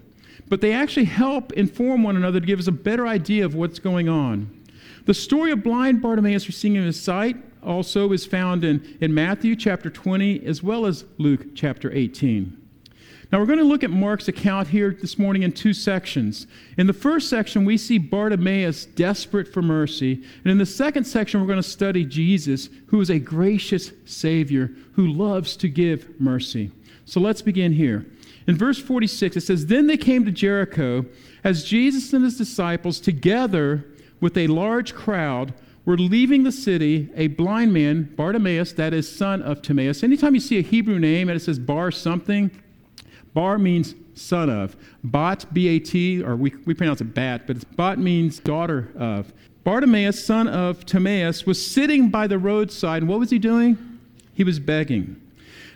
But 0.50 0.62
they 0.62 0.74
actually 0.74 1.06
help 1.06 1.54
inform 1.54 2.04
one 2.04 2.16
another 2.16 2.40
to 2.40 2.46
give 2.46 2.60
us 2.60 2.68
a 2.68 2.72
better 2.72 3.08
idea 3.08 3.46
of 3.46 3.56
what's 3.56 3.80
going 3.80 4.10
on. 4.10 4.66
The 5.06 5.14
story 5.14 5.52
of 5.52 5.64
blind 5.64 6.02
Bartimaeus 6.02 6.48
receiving 6.48 6.84
his 6.84 7.02
sight 7.02 7.38
also 7.64 8.12
is 8.12 8.26
found 8.26 8.64
in, 8.64 8.98
in 9.02 9.14
Matthew 9.14 9.56
chapter 9.56 9.90
20 9.90 10.46
as 10.46 10.64
well 10.64 10.86
as 10.86 11.06
Luke 11.18 11.56
chapter 11.56 11.92
18. 11.92 12.67
Now, 13.31 13.39
we're 13.39 13.46
going 13.46 13.60
to 13.60 13.65
look 13.65 13.84
at 13.84 13.89
Mark's 13.89 14.29
account 14.29 14.69
here 14.69 14.98
this 15.01 15.19
morning 15.19 15.43
in 15.43 15.51
two 15.51 15.74
sections. 15.74 16.48
In 16.77 16.88
the 16.88 16.93
first 16.93 17.29
section, 17.29 17.65
we 17.65 17.77
see 17.77 17.98
Bartimaeus 17.98 18.86
desperate 18.86 19.51
for 19.51 19.62
mercy. 19.62 20.24
And 20.43 20.51
in 20.51 20.57
the 20.57 20.65
second 20.65 21.03
section, 21.03 21.41
we're 21.41 21.48
going 21.48 21.62
to 21.62 21.67
study 21.67 22.05
Jesus, 22.05 22.69
who 22.88 23.01
is 23.01 23.10
a 23.10 23.19
gracious 23.19 23.91
Savior 24.05 24.72
who 24.93 25.07
loves 25.07 25.57
to 25.57 25.67
give 25.67 26.22
mercy. 26.22 26.72
So 27.03 27.19
let's 27.19 27.41
begin 27.41 27.74
here. 27.74 28.05
In 28.48 28.55
verse 28.57 28.79
46, 28.79 29.36
it 29.36 29.41
says, 29.41 29.65
Then 29.65 29.88
they 29.88 29.98
came 29.98 30.24
to 30.24 30.31
Jericho 30.31 31.05
as 31.43 31.65
Jesus 31.65 32.13
and 32.13 32.24
his 32.24 32.38
disciples, 32.38 33.01
together 33.01 33.86
with 34.22 34.38
a 34.38 34.48
large 34.48 34.96
crowd, 34.96 35.53
were 35.84 35.98
leaving 35.98 36.43
the 36.43 36.51
city. 36.51 37.10
A 37.15 37.27
blind 37.27 37.74
man, 37.74 38.13
Bartimaeus, 38.15 38.72
that 38.74 38.93
is 38.93 39.13
son 39.13 39.41
of 39.41 39.62
Timaeus. 39.62 40.01
Anytime 40.01 40.34
you 40.34 40.39
see 40.39 40.60
a 40.60 40.62
Hebrew 40.62 40.98
name 40.98 41.27
and 41.27 41.36
it 41.36 41.41
says 41.41 41.60
bar 41.60 41.91
something, 41.91 42.51
Bar 43.38 43.60
means 43.60 43.94
son 44.15 44.50
of. 44.50 44.75
Bat, 45.03 45.46
B 45.53 45.67
A 45.67 45.77
T, 45.77 46.24
or 46.24 46.36
we, 46.36 46.56
we 46.65 46.74
pronounce 46.74 47.01
it 47.01 47.13
bat, 47.13 47.46
but 47.46 47.77
Bat 47.77 48.00
means 48.00 48.39
daughter 48.39 48.91
of. 48.98 49.32
Bartimaeus, 49.63 50.25
son 50.25 50.48
of 50.48 50.88
Timaeus, 50.88 51.46
was 51.46 51.63
sitting 51.63 52.10
by 52.10 52.25
the 52.25 52.39
roadside, 52.39 53.03
and 53.03 53.10
what 53.10 53.20
was 53.20 53.29
he 53.29 53.38
doing? 53.38 53.77
He 54.34 54.44
was 54.44 54.60
begging. 54.60 55.22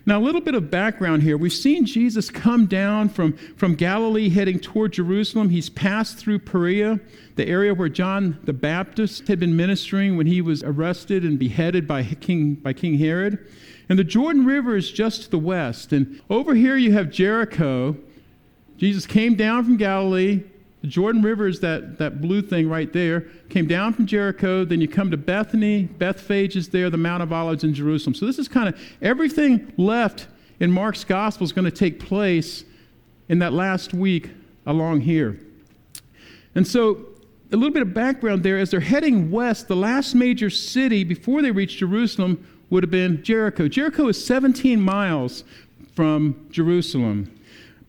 Now, 0.08 0.18
a 0.18 0.24
little 0.24 0.42
bit 0.42 0.56
of 0.56 0.72
background 0.72 1.22
here. 1.22 1.38
We've 1.38 1.54
seen 1.54 1.86
Jesus 1.86 2.32
come 2.32 2.66
down 2.66 3.10
from, 3.10 3.34
from 3.58 3.76
Galilee 3.76 4.30
heading 4.30 4.60
toward 4.60 4.94
Jerusalem. 4.94 5.52
He's 5.52 5.70
passed 5.70 6.18
through 6.18 6.40
Perea, 6.40 7.00
the 7.36 7.48
area 7.48 7.76
where 7.76 7.90
John 7.90 8.40
the 8.44 8.54
Baptist 8.54 9.28
had 9.28 9.40
been 9.40 9.56
ministering 9.56 10.18
when 10.18 10.26
he 10.26 10.42
was 10.42 10.64
arrested 10.64 11.24
and 11.24 11.38
beheaded 11.38 11.88
by 11.88 12.06
King, 12.06 12.56
by 12.56 12.74
King 12.74 12.98
Herod. 12.98 13.48
And 13.92 14.00
the 14.00 14.06
Jordan 14.06 14.46
River 14.46 14.78
is 14.78 14.90
just 14.90 15.24
to 15.24 15.30
the 15.30 15.38
west. 15.38 15.92
And 15.92 16.22
over 16.30 16.56
here 16.56 16.78
you 16.78 16.94
have 16.94 17.12
Jericho. 17.12 17.98
Jesus 18.78 19.06
came 19.06 19.36
down 19.36 19.66
from 19.66 19.76
Galilee. 19.76 20.44
The 20.80 20.88
Jordan 20.88 21.22
River 21.22 21.46
is 21.46 21.60
that, 21.60 21.98
that 21.98 22.22
blue 22.22 22.42
thing 22.42 22.70
right 22.70 22.94
there. 22.94 23.28
Came 23.50 23.68
down 23.68 23.92
from 23.92 24.06
Jericho. 24.06 24.64
Then 24.64 24.80
you 24.80 24.88
come 24.88 25.12
to 25.12 25.18
Bethany. 25.18 25.84
Bethphage 25.84 26.56
is 26.56 26.70
there, 26.70 26.90
the 26.90 26.96
Mount 26.96 27.22
of 27.22 27.34
Olives 27.34 27.66
in 27.66 27.74
Jerusalem. 27.74 28.14
So 28.14 28.26
this 28.26 28.40
is 28.40 28.48
kind 28.48 28.70
of 28.70 28.80
everything 29.02 29.74
left 29.76 30.30
in 30.62 30.72
Mark's 30.72 31.04
gospel 31.04 31.44
is 31.44 31.52
going 31.52 31.66
to 31.66 31.70
take 31.70 32.00
place 32.00 32.64
in 33.28 33.40
that 33.40 33.52
last 33.52 33.94
week 33.94 34.30
along 34.66 35.02
here. 35.02 35.38
And 36.56 36.66
so 36.66 37.08
a 37.52 37.58
little 37.58 37.74
bit 37.74 37.82
of 37.82 37.94
background 37.94 38.42
there 38.42 38.58
as 38.58 38.72
they're 38.72 38.80
heading 38.80 39.32
west, 39.32 39.68
the 39.68 39.76
last 39.76 40.16
major 40.16 40.50
city 40.50 41.04
before 41.04 41.42
they 41.42 41.52
reach 41.52 41.76
Jerusalem 41.76 42.48
would 42.72 42.82
have 42.82 42.90
been 42.90 43.22
Jericho. 43.22 43.68
Jericho 43.68 44.08
is 44.08 44.26
17 44.26 44.82
miles 44.82 45.44
from 45.94 46.48
Jerusalem. 46.50 47.32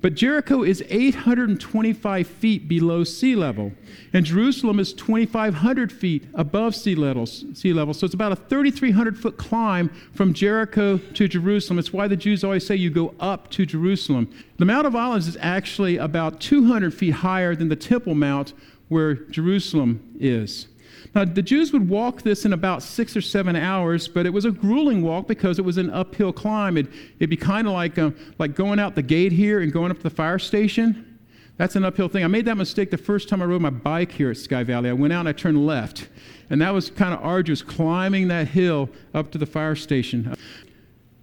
But 0.03 0.17
Jericho 0.17 0.65
is 0.65 0.83
825 0.89 2.27
feet 2.27 2.67
below 2.67 3.05
sea 3.05 3.37
level, 3.37 3.71
and 4.13 4.27
Jerusalem 4.27 4.81
is 4.81 4.93
2,500 4.93 5.93
feet 5.93 6.27
above 6.35 6.75
sea 6.75 6.97
level, 6.97 7.25
sea 7.25 7.73
level. 7.73 7.95
So 7.95 8.05
it's 8.07 8.15
about 8.15 8.33
a 8.33 8.37
3,300 8.37 9.17
foot 9.17 9.37
climb 9.37 9.91
from 10.13 10.35
Jericho 10.35 10.99
to 10.99 11.29
Jerusalem. 11.29 11.79
It's 11.79 11.93
why 11.93 12.09
the 12.09 12.17
Jews 12.17 12.43
always 12.43 12.67
say 12.67 12.75
you 12.75 12.91
go 12.91 13.15
up 13.21 13.49
to 13.53 13.65
Jerusalem. 13.65 14.29
The 14.59 14.65
Mount 14.65 14.89
of 14.89 14.97
Olives 14.97 15.29
is 15.29 15.39
actually 15.41 15.99
about 15.99 16.41
200 16.41 16.93
feet 16.93 17.15
higher 17.15 17.55
than 17.55 17.69
the 17.69 17.77
Temple 17.77 18.17
Mount 18.17 18.55
where 18.89 19.15
Jerusalem 19.15 20.17
is. 20.19 20.67
Now, 21.15 21.27
the 21.27 21.43
Jews 21.43 21.73
would 21.73 21.89
walk 21.89 22.23
this 22.23 22.47
in 22.47 22.55
about 22.55 22.83
six 22.83 23.17
or 23.17 23.21
seven 23.21 23.55
hours, 23.55 24.09
but 24.09 24.25
it 24.25 24.31
was 24.31 24.47
a 24.47 24.51
grueling 24.51 25.03
walk 25.03 25.29
because 25.29 25.59
it 25.59 25.63
was 25.63 25.77
an 25.77 25.91
uphill 25.91 26.33
climb. 26.33 26.79
It, 26.79 26.89
would 27.21 27.29
be 27.29 27.37
kind 27.37 27.67
of 27.67 27.75
like, 27.75 27.99
uh, 27.99 28.13
like 28.39 28.55
going 28.55 28.79
out 28.79 28.95
the 28.95 29.03
gate 29.03 29.33
here 29.33 29.61
and 29.61 29.71
going 29.71 29.91
up 29.91 29.99
to 29.99 30.03
the 30.03 30.11
fire 30.11 30.39
station. 30.39 31.19
That's 31.59 31.77
an 31.77 31.85
uphill 31.85 32.09
thing. 32.09 32.25
I 32.25 32.29
made 32.29 32.47
that 32.47 32.57
mistake 32.57 32.91
the 32.91 32.97
first 32.97 33.29
time 33.29 33.43
I 33.43 33.45
rode 33.45 33.61
my 33.61 33.71
bike 33.71 34.11
here 34.11 34.31
at 34.31 34.39
Sky 34.39 34.63
Valley. 34.65 34.89
I 34.89 34.95
went 34.95 35.13
out 35.13 35.21
and 35.21 35.29
I 35.29 35.33
turned 35.33 35.67
left, 35.67 36.09
and 36.49 36.63
that 36.63 36.71
was 36.71 36.91
kind 36.91 37.13
of 37.13 37.23
arduous, 37.23 37.61
climbing 37.61 38.29
that 38.29 38.49
hill 38.49 38.89
up 39.13 39.31
to 39.33 39.39
the 39.39 39.47
fire 39.47 39.77
station. 39.77 40.35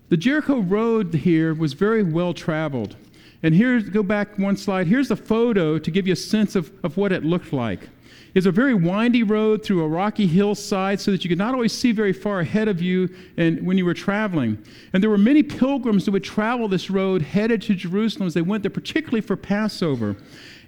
The 0.09 0.17
Jericho 0.17 0.59
Road 0.59 1.13
here 1.13 1.53
was 1.55 1.73
very 1.73 2.03
well 2.03 2.33
traveled. 2.33 2.95
And 3.41 3.55
here, 3.55 3.79
go 3.79 4.03
back 4.03 4.37
one 4.37 4.57
slide. 4.57 4.85
Here's 4.85 5.09
a 5.11 5.15
photo 5.15 5.79
to 5.79 5.91
give 5.91 6.05
you 6.05 6.13
a 6.13 6.17
sense 6.17 6.55
of, 6.55 6.71
of 6.83 6.97
what 6.97 7.11
it 7.11 7.23
looked 7.23 7.53
like. 7.53 7.89
It's 8.35 8.45
a 8.45 8.51
very 8.51 8.73
windy 8.73 9.23
road 9.23 9.63
through 9.63 9.83
a 9.83 9.87
rocky 9.87 10.27
hillside 10.27 10.99
so 10.99 11.11
that 11.11 11.23
you 11.23 11.29
could 11.29 11.37
not 11.37 11.53
always 11.53 11.73
see 11.73 11.91
very 11.91 12.13
far 12.13 12.41
ahead 12.41 12.67
of 12.67 12.81
you 12.81 13.09
and 13.37 13.65
when 13.65 13.77
you 13.77 13.85
were 13.85 13.93
traveling. 13.93 14.63
And 14.93 15.01
there 15.01 15.09
were 15.09 15.17
many 15.17 15.41
pilgrims 15.41 16.05
that 16.05 16.11
would 16.11 16.23
travel 16.23 16.67
this 16.67 16.89
road 16.89 17.21
headed 17.21 17.61
to 17.63 17.75
Jerusalem 17.75 18.27
as 18.27 18.33
they 18.33 18.41
went 18.41 18.63
there, 18.63 18.69
particularly 18.69 19.21
for 19.21 19.35
Passover 19.35 20.15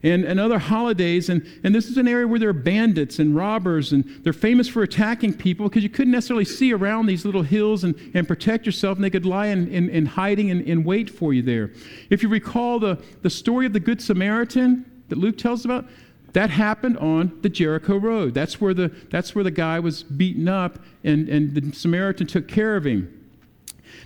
and, 0.03 0.25
and 0.25 0.39
other 0.39 0.60
holidays. 0.60 1.29
And, 1.29 1.45
and 1.63 1.74
this 1.74 1.88
is 1.88 1.98
an 1.98 2.07
area 2.07 2.27
where 2.27 2.39
there 2.39 2.50
are 2.50 2.53
bandits 2.53 3.19
and 3.19 3.36
robbers, 3.36 3.93
and 3.93 4.03
they're 4.24 4.33
famous 4.33 4.67
for 4.67 4.83
attacking 4.83 5.33
people 5.33 5.67
because 5.69 5.83
you 5.83 5.89
couldn't 5.89 6.12
necessarily 6.12 6.45
see 6.45 6.74
around 6.74 7.05
these 7.05 7.25
little 7.25 7.43
hills 7.43 7.83
and, 7.83 7.95
and 8.13 8.27
protect 8.27 8.65
yourself, 8.65 8.98
and 8.98 9.05
they 9.05 9.10
could 9.10 9.25
lie 9.25 9.48
in, 9.48 9.67
in, 9.69 9.89
in 9.89 10.05
hiding 10.05 10.51
and, 10.51 10.67
and 10.67 10.86
wait 10.86 11.10
for 11.10 11.33
you 11.33 11.41
there. 11.41 11.71
If 12.10 12.24
you 12.24 12.29
recall 12.29 12.79
the, 12.79 13.01
the 13.21 13.29
story 13.29 13.65
of 13.65 13.74
the 13.74 13.79
Good 13.79 14.01
Samaritan 14.01 14.86
that 15.10 15.17
Luke 15.17 15.38
tells 15.38 15.65
about, 15.65 15.86
that 16.33 16.50
happened 16.50 16.97
on 16.97 17.39
the 17.41 17.50
Jericho 17.50 17.97
Road. 17.97 18.33
That's 18.33 18.61
where 18.61 18.73
the, 18.73 18.89
that's 19.09 19.35
where 19.35 19.43
the 19.43 19.51
guy 19.51 19.79
was 19.79 20.03
beaten 20.03 20.47
up, 20.47 20.79
and, 21.03 21.27
and 21.29 21.53
the 21.53 21.75
Samaritan 21.75 22.27
took 22.27 22.47
care 22.47 22.75
of 22.75 22.85
him. 22.85 23.17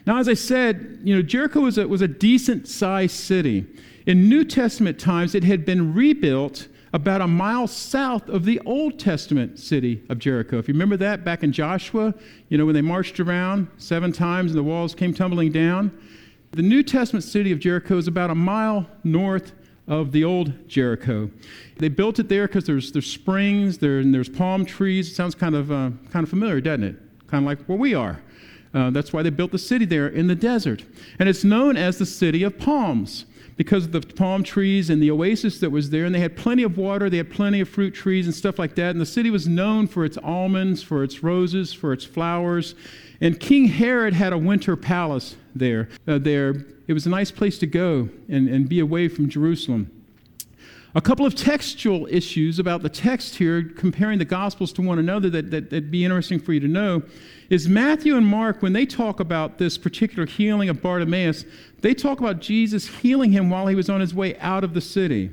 Now, 0.05 0.17
as 0.17 0.27
I 0.27 0.33
said, 0.33 0.99
you 1.03 1.15
know, 1.15 1.21
Jericho 1.21 1.61
was 1.61 1.77
a, 1.77 1.87
was 1.87 2.01
a 2.01 2.07
decent 2.07 2.67
sized 2.67 3.15
city. 3.15 3.65
In 4.05 4.29
New 4.29 4.43
Testament 4.43 4.99
times, 4.99 5.35
it 5.35 5.43
had 5.43 5.65
been 5.65 5.93
rebuilt 5.93 6.67
about 6.93 7.21
a 7.21 7.27
mile 7.27 7.67
south 7.67 8.29
of 8.29 8.45
the 8.45 8.61
Old 8.65 8.97
Testament 8.97 9.59
city 9.59 10.01
of 10.09 10.17
Jericho. 10.17 10.57
If 10.57 10.67
you 10.67 10.73
remember 10.73 10.95
that 10.97 11.25
back 11.25 11.43
in 11.43 11.51
Joshua, 11.51 12.13
you 12.49 12.57
know, 12.57 12.65
when 12.65 12.73
they 12.73 12.81
marched 12.81 13.19
around 13.19 13.67
seven 13.77 14.11
times 14.11 14.51
and 14.51 14.57
the 14.57 14.63
walls 14.63 14.95
came 14.95 15.13
tumbling 15.13 15.51
down. 15.51 15.91
The 16.51 16.61
New 16.61 16.83
Testament 16.83 17.25
city 17.25 17.51
of 17.51 17.59
Jericho 17.59 17.97
is 17.97 18.07
about 18.07 18.29
a 18.29 18.35
mile 18.35 18.87
north 19.03 19.51
of 19.87 20.11
the 20.11 20.23
old 20.23 20.67
Jericho. 20.67 21.29
They 21.77 21.89
built 21.89 22.19
it 22.19 22.29
there 22.29 22.47
because 22.47 22.65
there's, 22.65 22.91
there's 22.91 23.11
springs, 23.11 23.77
there, 23.77 23.99
and 23.99 24.13
there's 24.13 24.29
palm 24.29 24.65
trees. 24.65 25.11
It 25.11 25.15
sounds 25.15 25.35
kind 25.35 25.55
of, 25.55 25.71
uh, 25.71 25.91
kind 26.11 26.23
of 26.23 26.29
familiar, 26.29 26.59
doesn't 26.61 26.83
it? 26.83 26.95
Kind 27.27 27.43
of 27.43 27.47
like 27.47 27.65
where 27.65 27.77
we 27.77 27.93
are. 27.93 28.21
Uh, 28.73 28.89
that's 28.89 29.13
why 29.13 29.23
they 29.23 29.29
built 29.29 29.51
the 29.51 29.57
city 29.57 29.85
there 29.85 30.07
in 30.07 30.27
the 30.27 30.35
desert. 30.35 30.83
And 31.19 31.29
it's 31.29 31.43
known 31.43 31.77
as 31.77 31.97
the 31.97 32.05
city 32.05 32.43
of 32.43 32.57
palms 32.57 33.25
because 33.57 33.85
of 33.85 33.91
the 33.91 34.01
palm 34.01 34.43
trees 34.43 34.89
and 34.89 35.01
the 35.01 35.09
oasis 35.11 35.59
that 35.59 35.69
was 35.69 35.89
there. 35.89 36.05
And 36.05 36.13
they 36.13 36.19
had 36.19 36.35
plenty 36.35 36.63
of 36.63 36.77
water, 36.77 37.09
they 37.09 37.17
had 37.17 37.31
plenty 37.31 37.61
of 37.61 37.69
fruit 37.69 37.93
trees 37.93 38.25
and 38.25 38.35
stuff 38.35 38.59
like 38.59 38.75
that. 38.75 38.91
And 38.91 39.01
the 39.01 39.05
city 39.05 39.29
was 39.29 39.47
known 39.47 39.87
for 39.87 40.03
its 40.03 40.17
almonds, 40.17 40.83
for 40.83 41.03
its 41.03 41.23
roses, 41.23 41.71
for 41.73 41.93
its 41.93 42.03
flowers. 42.03 42.75
And 43.21 43.39
King 43.39 43.67
Herod 43.67 44.13
had 44.13 44.33
a 44.33 44.37
winter 44.37 44.75
palace 44.75 45.35
there. 45.55 45.89
Uh, 46.07 46.17
there. 46.17 46.65
It 46.87 46.93
was 46.93 47.05
a 47.05 47.09
nice 47.09 47.31
place 47.31 47.57
to 47.59 47.67
go 47.67 48.09
and, 48.29 48.47
and 48.47 48.67
be 48.67 48.79
away 48.79 49.07
from 49.07 49.29
Jerusalem. 49.29 49.89
A 50.95 51.01
couple 51.01 51.25
of 51.25 51.35
textual 51.35 52.07
issues 52.09 52.57
about 52.57 52.81
the 52.81 52.87
text 52.87 53.35
here, 53.35 53.63
comparing 53.63 54.17
the 54.17 54.23
Gospels 54.23 54.71
to 54.73 54.81
one 54.81 54.97
another, 54.97 55.29
that, 55.29 55.51
that, 55.51 55.69
that'd 55.69 55.91
be 55.91 56.05
interesting 56.05 56.39
for 56.39 56.53
you 56.53 56.61
to 56.61 56.69
know, 56.69 57.03
is 57.49 57.67
Matthew 57.67 58.15
and 58.15 58.25
Mark, 58.25 58.61
when 58.61 58.71
they 58.71 58.85
talk 58.85 59.19
about 59.19 59.57
this 59.57 59.77
particular 59.77 60.25
healing 60.25 60.69
of 60.69 60.81
Bartimaeus, 60.81 61.43
they 61.81 61.93
talk 61.93 62.21
about 62.21 62.39
Jesus 62.39 62.87
healing 62.87 63.33
him 63.33 63.49
while 63.49 63.67
he 63.67 63.75
was 63.75 63.89
on 63.89 63.99
his 63.99 64.15
way 64.15 64.37
out 64.39 64.63
of 64.63 64.73
the 64.73 64.79
city. 64.79 65.31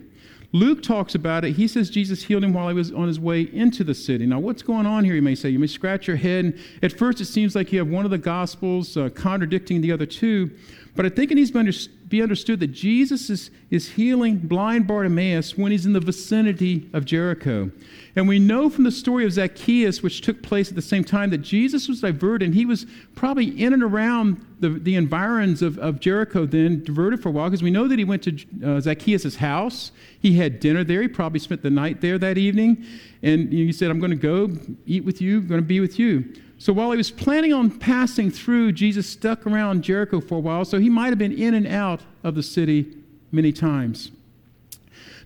Luke 0.50 0.82
talks 0.82 1.14
about 1.14 1.44
it. 1.44 1.52
He 1.52 1.68
says 1.68 1.90
Jesus 1.90 2.24
healed 2.24 2.42
him 2.42 2.52
while 2.52 2.66
he 2.66 2.74
was 2.74 2.90
on 2.90 3.06
his 3.06 3.20
way 3.20 3.42
into 3.42 3.84
the 3.84 3.94
city. 3.94 4.26
Now, 4.26 4.40
what's 4.40 4.62
going 4.62 4.84
on 4.84 5.04
here, 5.04 5.14
you 5.14 5.22
may 5.22 5.36
say? 5.36 5.48
You 5.48 5.60
may 5.60 5.68
scratch 5.68 6.08
your 6.08 6.16
head. 6.16 6.58
At 6.82 6.92
first, 6.92 7.20
it 7.20 7.26
seems 7.26 7.54
like 7.54 7.72
you 7.72 7.78
have 7.78 7.88
one 7.88 8.04
of 8.04 8.10
the 8.10 8.18
Gospels 8.18 8.96
uh, 8.96 9.10
contradicting 9.10 9.80
the 9.80 9.92
other 9.92 10.06
two. 10.06 10.50
But 10.94 11.06
I 11.06 11.08
think 11.08 11.30
it 11.30 11.36
needs 11.36 11.50
to 11.50 11.54
be 11.54 11.60
understood 11.60 12.01
that 12.20 12.72
Jesus 12.72 13.30
is, 13.30 13.50
is 13.70 13.90
healing 13.92 14.36
blind 14.38 14.86
Bartimaeus 14.86 15.56
when 15.56 15.72
he's 15.72 15.86
in 15.86 15.92
the 15.92 16.00
vicinity 16.00 16.88
of 16.92 17.04
Jericho. 17.04 17.70
And 18.14 18.28
we 18.28 18.38
know 18.38 18.68
from 18.68 18.84
the 18.84 18.92
story 18.92 19.24
of 19.24 19.32
Zacchaeus, 19.32 20.02
which 20.02 20.20
took 20.20 20.42
place 20.42 20.68
at 20.68 20.74
the 20.74 20.82
same 20.82 21.02
time, 21.02 21.30
that 21.30 21.38
Jesus 21.38 21.88
was 21.88 22.02
diverted 22.02 22.44
and 22.44 22.54
he 22.54 22.66
was 22.66 22.84
probably 23.14 23.46
in 23.60 23.72
and 23.72 23.82
around 23.82 24.44
the, 24.60 24.68
the 24.68 24.94
environs 24.94 25.62
of, 25.62 25.78
of 25.78 25.98
Jericho 25.98 26.44
then, 26.44 26.84
diverted 26.84 27.22
for 27.22 27.30
a 27.30 27.32
while, 27.32 27.48
because 27.48 27.62
we 27.62 27.70
know 27.70 27.88
that 27.88 27.98
he 27.98 28.04
went 28.04 28.22
to 28.24 28.38
uh, 28.64 28.80
Zacchaeus' 28.80 29.36
house. 29.36 29.92
He 30.20 30.36
had 30.36 30.60
dinner 30.60 30.84
there. 30.84 31.02
He 31.02 31.08
probably 31.08 31.40
spent 31.40 31.62
the 31.62 31.70
night 31.70 32.00
there 32.00 32.18
that 32.18 32.36
evening. 32.36 32.84
And 33.22 33.52
he 33.52 33.72
said, 33.72 33.90
I'm 33.90 33.98
going 33.98 34.10
to 34.10 34.16
go 34.16 34.50
eat 34.86 35.04
with 35.04 35.20
you, 35.22 35.38
I'm 35.38 35.46
going 35.46 35.60
to 35.60 35.66
be 35.66 35.80
with 35.80 35.98
you. 35.98 36.34
So 36.62 36.72
while 36.72 36.92
he 36.92 36.96
was 36.96 37.10
planning 37.10 37.52
on 37.52 37.76
passing 37.76 38.30
through, 38.30 38.70
Jesus 38.70 39.08
stuck 39.08 39.48
around 39.48 39.82
Jericho 39.82 40.20
for 40.20 40.36
a 40.36 40.40
while, 40.40 40.64
so 40.64 40.78
he 40.78 40.88
might 40.88 41.08
have 41.08 41.18
been 41.18 41.36
in 41.36 41.54
and 41.54 41.66
out 41.66 42.02
of 42.22 42.36
the 42.36 42.42
city 42.44 42.98
many 43.32 43.50
times. 43.52 44.12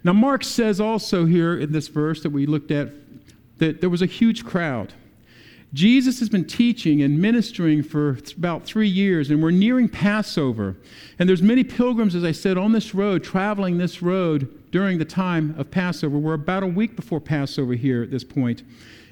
Now, 0.02 0.14
Mark 0.14 0.42
says 0.42 0.80
also 0.80 1.26
here 1.26 1.58
in 1.58 1.72
this 1.72 1.88
verse 1.88 2.22
that 2.22 2.30
we 2.30 2.46
looked 2.46 2.70
at 2.70 2.88
that 3.58 3.82
there 3.82 3.90
was 3.90 4.00
a 4.00 4.06
huge 4.06 4.46
crowd. 4.46 4.94
Jesus 5.74 6.20
has 6.20 6.30
been 6.30 6.46
teaching 6.46 7.02
and 7.02 7.20
ministering 7.20 7.82
for 7.82 8.16
about 8.38 8.64
three 8.64 8.88
years, 8.88 9.28
and 9.28 9.42
we're 9.42 9.50
nearing 9.50 9.90
Passover. 9.90 10.74
And 11.18 11.28
there's 11.28 11.42
many 11.42 11.64
pilgrims, 11.64 12.14
as 12.14 12.24
I 12.24 12.32
said, 12.32 12.56
on 12.56 12.72
this 12.72 12.94
road, 12.94 13.22
traveling 13.22 13.76
this 13.76 14.00
road 14.00 14.48
during 14.70 14.96
the 14.96 15.04
time 15.04 15.54
of 15.58 15.70
Passover. 15.70 16.16
We're 16.16 16.32
about 16.32 16.62
a 16.62 16.66
week 16.66 16.96
before 16.96 17.20
Passover 17.20 17.74
here 17.74 18.02
at 18.02 18.10
this 18.10 18.24
point. 18.24 18.62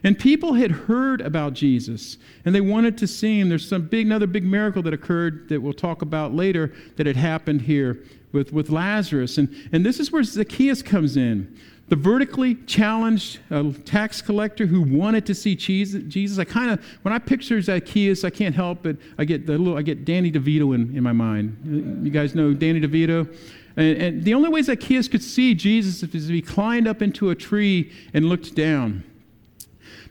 And 0.04 0.18
people 0.18 0.52
had 0.52 0.70
heard 0.70 1.22
about 1.22 1.54
Jesus, 1.54 2.18
and 2.44 2.54
they 2.54 2.60
wanted 2.60 2.98
to 2.98 3.06
see 3.06 3.40
him. 3.40 3.48
There's 3.48 3.66
some 3.66 3.86
big, 3.86 4.04
another 4.04 4.26
big 4.26 4.44
miracle 4.44 4.82
that 4.82 4.92
occurred 4.92 5.48
that 5.48 5.60
we'll 5.60 5.72
talk 5.72 6.02
about 6.02 6.34
later 6.34 6.74
that 6.96 7.06
had 7.06 7.16
happened 7.16 7.62
here 7.62 8.02
with, 8.30 8.52
with 8.52 8.68
Lazarus. 8.68 9.38
And, 9.38 9.48
and 9.72 9.84
this 9.84 9.98
is 9.98 10.12
where 10.12 10.22
Zacchaeus 10.22 10.82
comes 10.82 11.16
in. 11.16 11.58
The 11.88 11.96
vertically 11.96 12.54
challenged 12.66 13.40
uh, 13.50 13.72
tax 13.86 14.20
collector 14.20 14.66
who 14.66 14.82
wanted 14.82 15.24
to 15.26 15.34
see 15.34 15.54
Jesus. 15.54 16.38
I 16.38 16.44
kind 16.44 16.70
of, 16.70 16.84
when 17.02 17.14
I 17.14 17.18
picture 17.18 17.60
Zacchaeus, 17.60 18.24
I 18.24 18.30
can't 18.30 18.54
help 18.54 18.82
but 18.82 18.96
I 19.18 19.24
get 19.24 19.46
the 19.46 19.56
little, 19.56 19.78
I 19.78 19.82
get 19.82 20.04
Danny 20.04 20.30
DeVito 20.30 20.74
in, 20.74 20.96
in 20.96 21.02
my 21.02 21.12
mind. 21.12 22.02
You 22.04 22.10
guys 22.10 22.34
know 22.34 22.52
Danny 22.52 22.80
DeVito? 22.80 23.34
And, 23.76 24.02
and 24.02 24.24
the 24.24 24.34
only 24.34 24.48
way 24.48 24.60
Zacchaeus 24.62 25.08
could 25.08 25.22
see 25.22 25.54
Jesus 25.54 26.02
is 26.02 26.28
if 26.28 26.34
he 26.34 26.42
climbed 26.42 26.88
up 26.88 27.00
into 27.00 27.30
a 27.30 27.34
tree 27.34 27.92
and 28.12 28.26
looked 28.26 28.54
down. 28.54 29.04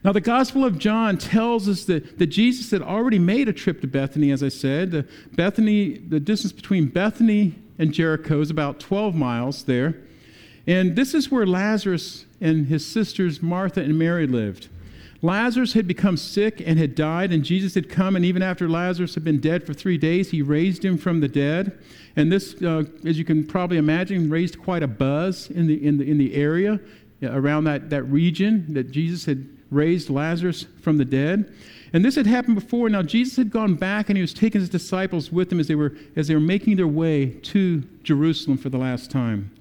Now, 0.03 0.11
the 0.11 0.21
Gospel 0.21 0.65
of 0.65 0.77
John 0.77 1.17
tells 1.17 1.69
us 1.69 1.85
that, 1.85 2.19
that 2.19 2.27
Jesus 2.27 2.71
had 2.71 2.81
already 2.81 3.19
made 3.19 3.47
a 3.47 3.53
trip 3.53 3.79
to 3.81 3.87
Bethany, 3.87 4.31
as 4.31 4.43
I 4.43 4.49
said. 4.49 4.91
The, 4.91 5.07
Bethany, 5.31 5.97
the 5.97 6.19
distance 6.19 6.51
between 6.51 6.87
Bethany 6.87 7.55
and 7.79 7.93
Jericho 7.93 8.41
is 8.41 8.49
about 8.49 8.81
12 8.81 9.15
miles 9.15 9.63
there. 9.63 9.95
And 10.67 10.95
this 10.95 11.13
is 11.13 11.31
where 11.31 11.45
Lazarus 11.45 12.25
and 12.41 12.67
his 12.67 12.85
sisters 12.85 13.41
Martha 13.41 13.81
and 13.81 13.97
Mary 13.97 14.27
lived. 14.27 14.67
Lazarus 15.21 15.71
had 15.71 15.87
become 15.87 16.17
sick 16.17 16.61
and 16.65 16.77
had 16.77 16.95
died, 16.95 17.31
and 17.31 17.45
Jesus 17.45 17.75
had 17.75 17.87
come, 17.87 18.17
and 18.17 18.25
even 18.25 18.41
after 18.41 18.67
Lazarus 18.67 19.15
had 19.15 19.23
been 19.23 19.39
dead 19.39 19.65
for 19.65 19.73
three 19.73 19.97
days, 19.97 20.31
he 20.31 20.41
raised 20.41 20.83
him 20.83 20.97
from 20.97 21.21
the 21.21 21.29
dead. 21.29 21.79
And 22.17 22.29
this, 22.29 22.61
uh, 22.61 22.83
as 23.05 23.17
you 23.17 23.23
can 23.23 23.47
probably 23.47 23.77
imagine, 23.77 24.29
raised 24.29 24.61
quite 24.61 24.83
a 24.83 24.87
buzz 24.87 25.49
in 25.49 25.67
the, 25.67 25.85
in 25.85 25.97
the, 25.97 26.11
in 26.11 26.17
the 26.17 26.35
area 26.35 26.81
around 27.23 27.63
that, 27.63 27.89
that 27.89 28.03
region 28.03 28.73
that 28.73 28.91
Jesus 28.91 29.23
had 29.23 29.47
raised 29.73 30.09
Lazarus 30.09 30.65
from 30.81 30.97
the 30.97 31.05
dead. 31.05 31.53
And 31.93 32.03
this 32.03 32.15
had 32.15 32.25
happened 32.25 32.55
before. 32.55 32.89
Now 32.89 33.03
Jesus 33.03 33.35
had 33.35 33.51
gone 33.51 33.75
back 33.75 34.09
and 34.09 34.17
he 34.17 34.21
was 34.21 34.33
taking 34.33 34.61
his 34.61 34.69
disciples 34.69 35.31
with 35.31 35.51
him 35.51 35.59
as 35.59 35.67
they 35.67 35.75
were 35.75 35.95
as 36.15 36.27
they 36.27 36.33
were 36.33 36.41
making 36.41 36.77
their 36.77 36.87
way 36.87 37.27
to 37.29 37.83
Jerusalem 38.03 38.57
for 38.57 38.69
the 38.69 38.79
last 38.79 39.11
time. 39.11 39.51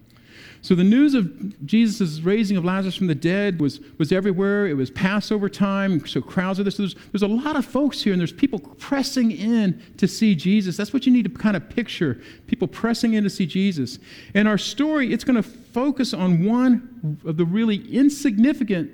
So 0.63 0.77
the 0.77 0.85
news 0.85 1.15
of 1.15 1.67
Jesus' 1.67 2.21
raising 2.21 2.57
of 2.57 2.65
Lazarus 2.65 2.95
from 2.95 3.09
the 3.09 3.17
dead 3.17 3.61
was, 3.61 3.81
was 3.99 4.13
everywhere. 4.13 4.69
It 4.69 4.75
was 4.75 4.93
Passover 4.93 5.49
time, 5.49 6.07
so 6.07 6.21
crowds 6.23 6.61
of 6.61 6.65
this. 6.65 6.77
So 6.77 6.85
there's, 6.85 6.95
there's 7.11 7.23
a 7.23 7.27
lot 7.27 7.57
of 7.57 7.67
folks 7.67 8.01
here, 8.01 8.13
and 8.13 8.21
there's 8.21 8.33
people 8.33 8.61
pressing 8.61 9.33
in 9.33 9.83
to 9.97 10.07
see 10.07 10.37
Jesus. 10.37 10.77
That's 10.77 10.93
what 10.93 11.05
you 11.05 11.13
need 11.13 11.25
to 11.25 11.31
kind 11.31 11.57
of 11.57 11.69
picture 11.69 12.23
people 12.47 12.69
pressing 12.69 13.15
in 13.15 13.25
to 13.25 13.31
see 13.31 13.45
Jesus. 13.45 13.99
And 14.35 14.47
our 14.47 14.57
story, 14.57 15.13
it's 15.13 15.25
going 15.25 15.35
to 15.35 15.43
focus 15.43 16.15
on 16.15 16.45
one 16.45 17.19
of 17.25 17.37
the 17.37 17.45
really 17.45 17.93
insignificant 17.93 18.93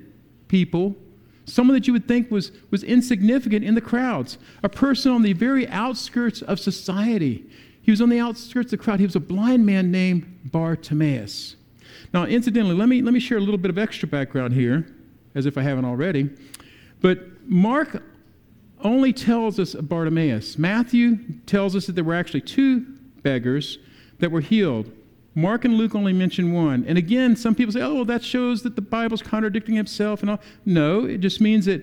people 0.48 0.96
someone 1.48 1.74
that 1.74 1.86
you 1.86 1.92
would 1.92 2.06
think 2.06 2.30
was, 2.30 2.52
was 2.70 2.82
insignificant 2.82 3.64
in 3.64 3.74
the 3.74 3.80
crowds, 3.80 4.38
a 4.62 4.68
person 4.68 5.12
on 5.12 5.22
the 5.22 5.32
very 5.32 5.66
outskirts 5.68 6.42
of 6.42 6.60
society. 6.60 7.44
He 7.82 7.90
was 7.90 8.00
on 8.00 8.08
the 8.08 8.20
outskirts 8.20 8.72
of 8.72 8.78
the 8.78 8.84
crowd. 8.84 9.00
He 9.00 9.06
was 9.06 9.16
a 9.16 9.20
blind 9.20 9.64
man 9.64 9.90
named 9.90 10.40
Bartimaeus. 10.44 11.56
Now, 12.12 12.24
incidentally, 12.24 12.74
let 12.74 12.88
me, 12.88 13.02
let 13.02 13.14
me 13.14 13.20
share 13.20 13.38
a 13.38 13.40
little 13.40 13.58
bit 13.58 13.70
of 13.70 13.78
extra 13.78 14.08
background 14.08 14.54
here, 14.54 14.86
as 15.34 15.46
if 15.46 15.58
I 15.58 15.62
haven't 15.62 15.84
already. 15.84 16.30
But 17.00 17.48
Mark 17.48 18.02
only 18.82 19.12
tells 19.12 19.58
us 19.58 19.74
of 19.74 19.88
Bartimaeus. 19.88 20.58
Matthew 20.58 21.18
tells 21.46 21.74
us 21.74 21.86
that 21.86 21.94
there 21.94 22.04
were 22.04 22.14
actually 22.14 22.42
two 22.42 22.80
beggars 23.22 23.78
that 24.18 24.30
were 24.30 24.40
healed. 24.40 24.90
Mark 25.38 25.64
and 25.64 25.74
Luke 25.74 25.94
only 25.94 26.12
mention 26.12 26.52
one. 26.52 26.84
And 26.88 26.98
again, 26.98 27.36
some 27.36 27.54
people 27.54 27.72
say, 27.72 27.80
oh, 27.80 27.94
well, 27.94 28.04
that 28.06 28.24
shows 28.24 28.62
that 28.64 28.74
the 28.74 28.82
Bible's 28.82 29.22
contradicting 29.22 29.76
itself 29.76 30.22
and 30.22 30.30
all. 30.30 30.40
No, 30.66 31.04
it 31.04 31.18
just 31.18 31.40
means 31.40 31.66
that 31.66 31.80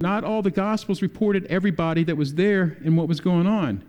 not 0.00 0.24
all 0.24 0.42
the 0.42 0.50
Gospels 0.50 1.02
reported 1.02 1.46
everybody 1.46 2.02
that 2.02 2.16
was 2.16 2.34
there 2.34 2.76
and 2.84 2.96
what 2.96 3.06
was 3.06 3.20
going 3.20 3.46
on. 3.46 3.84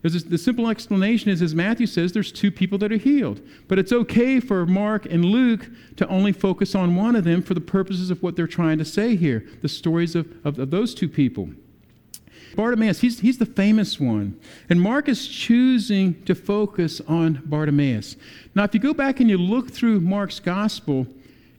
The 0.00 0.38
simple 0.38 0.68
explanation 0.68 1.30
is, 1.30 1.42
as 1.42 1.54
Matthew 1.54 1.86
says, 1.86 2.12
there's 2.12 2.32
two 2.32 2.50
people 2.50 2.76
that 2.78 2.90
are 2.90 2.96
healed. 2.96 3.40
But 3.68 3.78
it's 3.78 3.92
okay 3.92 4.40
for 4.40 4.64
Mark 4.66 5.04
and 5.04 5.24
Luke 5.24 5.68
to 5.96 6.08
only 6.08 6.32
focus 6.32 6.74
on 6.74 6.96
one 6.96 7.14
of 7.14 7.24
them 7.24 7.42
for 7.42 7.54
the 7.54 7.60
purposes 7.60 8.10
of 8.10 8.20
what 8.22 8.34
they're 8.34 8.48
trying 8.48 8.78
to 8.78 8.84
say 8.84 9.16
here 9.16 9.46
the 9.60 9.68
stories 9.68 10.16
of, 10.16 10.26
of, 10.44 10.58
of 10.58 10.70
those 10.70 10.94
two 10.94 11.08
people. 11.08 11.50
Bartimaeus, 12.56 13.00
he's, 13.00 13.20
he's 13.20 13.38
the 13.38 13.46
famous 13.46 13.98
one. 13.98 14.38
And 14.68 14.80
Mark 14.80 15.08
is 15.08 15.26
choosing 15.26 16.22
to 16.24 16.34
focus 16.34 17.00
on 17.06 17.42
Bartimaeus. 17.44 18.16
Now, 18.54 18.64
if 18.64 18.74
you 18.74 18.80
go 18.80 18.94
back 18.94 19.20
and 19.20 19.28
you 19.28 19.38
look 19.38 19.70
through 19.70 20.00
Mark's 20.00 20.40
gospel, 20.40 21.06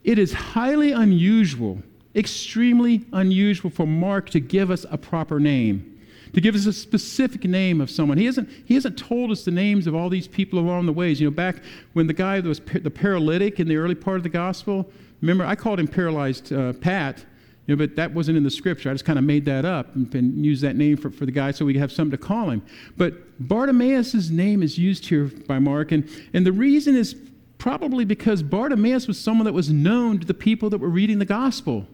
it 0.04 0.20
is 0.20 0.34
highly 0.34 0.92
unusual, 0.92 1.82
extremely 2.16 3.06
unusual 3.14 3.70
for 3.70 3.86
Mark 3.86 4.30
to 4.32 4.40
give 4.40 4.70
us 4.72 4.86
a 4.90 4.98
proper 4.98 5.40
name 5.40 5.94
to 6.34 6.42
give 6.42 6.56
us 6.56 6.66
a 6.66 6.74
specific 6.74 7.46
name 7.46 7.80
of 7.80 7.90
someone. 7.90 8.18
He 8.18 8.26
hasn't, 8.26 8.50
he 8.66 8.74
hasn't 8.74 8.98
told 8.98 9.32
us 9.32 9.46
the 9.46 9.52
names 9.52 9.88
of 9.88 9.96
all 9.96 10.10
these 10.10 10.28
people 10.28 10.60
along 10.60 10.88
the 10.88 10.94
ways. 10.94 11.22
You 11.22 11.28
know, 11.28 11.32
back 11.32 11.58
when 11.94 12.08
the 12.08 12.14
guy 12.14 12.42
that 12.42 12.48
was 12.48 12.60
the 12.60 12.90
paralytic 12.90 13.60
in 13.60 13.68
the 13.68 13.78
early 13.78 13.96
part 13.96 14.18
of 14.18 14.24
the 14.24 14.30
gospel, 14.30 14.90
remember, 15.22 15.46
I 15.46 15.56
called 15.56 15.80
him 15.80 15.88
paralyzed 15.88 16.52
uh, 16.52 16.74
Pat. 16.74 17.24
You 17.66 17.76
know, 17.76 17.80
but 17.80 17.96
that 17.96 18.14
wasn't 18.14 18.38
in 18.38 18.44
the 18.44 18.52
scripture. 18.52 18.90
I 18.90 18.94
just 18.94 19.06
kind 19.06 19.18
of 19.18 19.24
made 19.24 19.46
that 19.46 19.64
up 19.64 19.96
and, 19.96 20.14
and 20.14 20.46
used 20.46 20.62
that 20.64 20.76
name 20.76 20.98
for, 20.98 21.10
for 21.10 21.26
the 21.26 21.32
guy 21.32 21.52
so 21.52 21.64
we 21.64 21.78
have 21.78 21.92
something 21.92 22.12
to 22.12 22.18
call 22.18 22.50
him. 22.50 22.62
But 22.98 23.14
Bartimaeus' 23.48 24.30
name 24.30 24.62
is 24.62 24.78
used 24.78 25.06
here 25.06 25.32
by 25.48 25.60
Mark, 25.60 25.92
and, 25.92 26.08
and 26.34 26.46
the 26.46 26.52
reason 26.52 26.96
is 26.96 27.16
probably 27.58 28.04
because 28.04 28.44
Bartimaeus 28.44 29.08
was 29.08 29.18
someone 29.18 29.46
that 29.46 29.54
was 29.54 29.70
known 29.70 30.20
to 30.20 30.28
the 30.28 30.34
people 30.34 30.70
that 30.72 30.80
were 30.80 30.90
reading 30.90 31.20
the 31.20 31.26
gospel. 31.26 31.88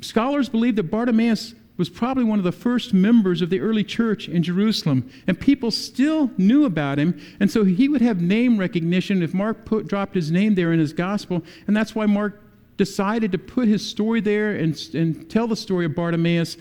Scholars 0.00 0.48
believe 0.48 0.74
that 0.76 0.90
Bartimaeus 0.90 1.54
was 1.76 1.88
probably 1.88 2.24
one 2.24 2.38
of 2.38 2.44
the 2.44 2.52
first 2.52 2.94
members 2.94 3.42
of 3.42 3.50
the 3.50 3.60
early 3.60 3.84
church 3.84 4.28
in 4.28 4.42
Jerusalem, 4.42 5.08
and 5.26 5.38
people 5.38 5.70
still 5.70 6.30
knew 6.38 6.64
about 6.64 6.98
him, 6.98 7.20
and 7.38 7.50
so 7.50 7.64
he 7.64 7.88
would 7.88 8.00
have 8.00 8.20
name 8.20 8.58
recognition 8.58 9.22
if 9.22 9.34
Mark 9.34 9.64
put, 9.64 9.86
dropped 9.86 10.14
his 10.14 10.30
name 10.30 10.54
there 10.54 10.72
in 10.72 10.80
his 10.80 10.92
gospel, 10.92 11.44
and 11.66 11.76
that's 11.76 11.94
why 11.94 12.06
Mark 12.06 12.40
decided 12.76 13.32
to 13.32 13.38
put 13.38 13.68
his 13.68 13.86
story 13.86 14.20
there 14.20 14.54
and, 14.54 14.78
and 14.94 15.30
tell 15.30 15.46
the 15.46 15.56
story 15.56 15.84
of 15.86 15.94
Bartimaeus, 15.94 16.56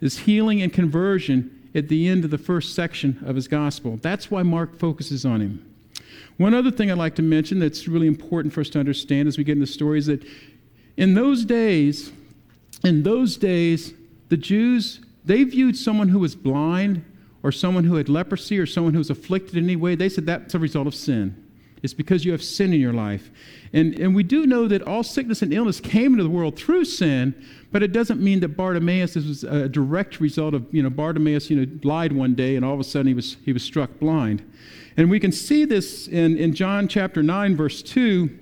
his 0.00 0.18
healing 0.18 0.62
and 0.62 0.72
conversion 0.72 1.68
at 1.74 1.88
the 1.88 2.08
end 2.08 2.24
of 2.24 2.30
the 2.30 2.38
first 2.38 2.74
section 2.74 3.22
of 3.26 3.36
his 3.36 3.48
gospel. 3.48 3.98
That's 4.00 4.30
why 4.30 4.42
Mark 4.42 4.78
focuses 4.78 5.24
on 5.24 5.40
him. 5.40 5.64
One 6.36 6.54
other 6.54 6.70
thing 6.70 6.90
I'd 6.90 6.98
like 6.98 7.16
to 7.16 7.22
mention 7.22 7.58
that's 7.58 7.88
really 7.88 8.06
important 8.06 8.54
for 8.54 8.60
us 8.60 8.70
to 8.70 8.78
understand 8.78 9.28
as 9.28 9.36
we 9.36 9.44
get 9.44 9.52
into 9.52 9.66
the 9.66 9.72
story 9.72 9.98
is 9.98 10.06
that 10.06 10.24
in 10.96 11.14
those 11.14 11.44
days, 11.44 12.12
in 12.84 13.02
those 13.02 13.36
days, 13.36 13.92
the 14.28 14.36
Jews, 14.36 15.00
they 15.24 15.44
viewed 15.44 15.76
someone 15.76 16.08
who 16.08 16.20
was 16.20 16.34
blind 16.34 17.04
or 17.42 17.52
someone 17.52 17.84
who 17.84 17.96
had 17.96 18.08
leprosy 18.08 18.58
or 18.58 18.66
someone 18.66 18.92
who 18.92 18.98
was 18.98 19.10
afflicted 19.10 19.56
in 19.56 19.64
any 19.64 19.76
way, 19.76 19.94
they 19.94 20.08
said 20.08 20.26
that's 20.26 20.54
a 20.54 20.58
result 20.58 20.86
of 20.86 20.94
sin. 20.94 21.47
It's 21.82 21.94
because 21.94 22.24
you 22.24 22.32
have 22.32 22.42
sin 22.42 22.72
in 22.72 22.80
your 22.80 22.92
life. 22.92 23.30
And, 23.72 23.98
and 23.98 24.14
we 24.14 24.22
do 24.22 24.46
know 24.46 24.66
that 24.68 24.82
all 24.82 25.02
sickness 25.02 25.42
and 25.42 25.52
illness 25.52 25.80
came 25.80 26.12
into 26.12 26.24
the 26.24 26.30
world 26.30 26.58
through 26.58 26.84
sin, 26.86 27.34
but 27.70 27.82
it 27.82 27.92
doesn't 27.92 28.20
mean 28.20 28.40
that 28.40 28.56
Bartimaeus 28.56 29.14
was 29.14 29.44
a 29.44 29.68
direct 29.68 30.20
result 30.20 30.54
of, 30.54 30.66
you 30.72 30.82
know, 30.82 30.90
Bartimaeus, 30.90 31.50
you 31.50 31.64
know, 31.64 31.78
lied 31.84 32.12
one 32.12 32.34
day 32.34 32.56
and 32.56 32.64
all 32.64 32.74
of 32.74 32.80
a 32.80 32.84
sudden 32.84 33.06
he 33.06 33.14
was, 33.14 33.36
he 33.44 33.52
was 33.52 33.62
struck 33.62 33.98
blind. 33.98 34.42
And 34.96 35.10
we 35.10 35.20
can 35.20 35.30
see 35.30 35.64
this 35.64 36.08
in, 36.08 36.36
in 36.36 36.54
John 36.54 36.88
chapter 36.88 37.22
9, 37.22 37.56
verse 37.56 37.82
2, 37.82 38.36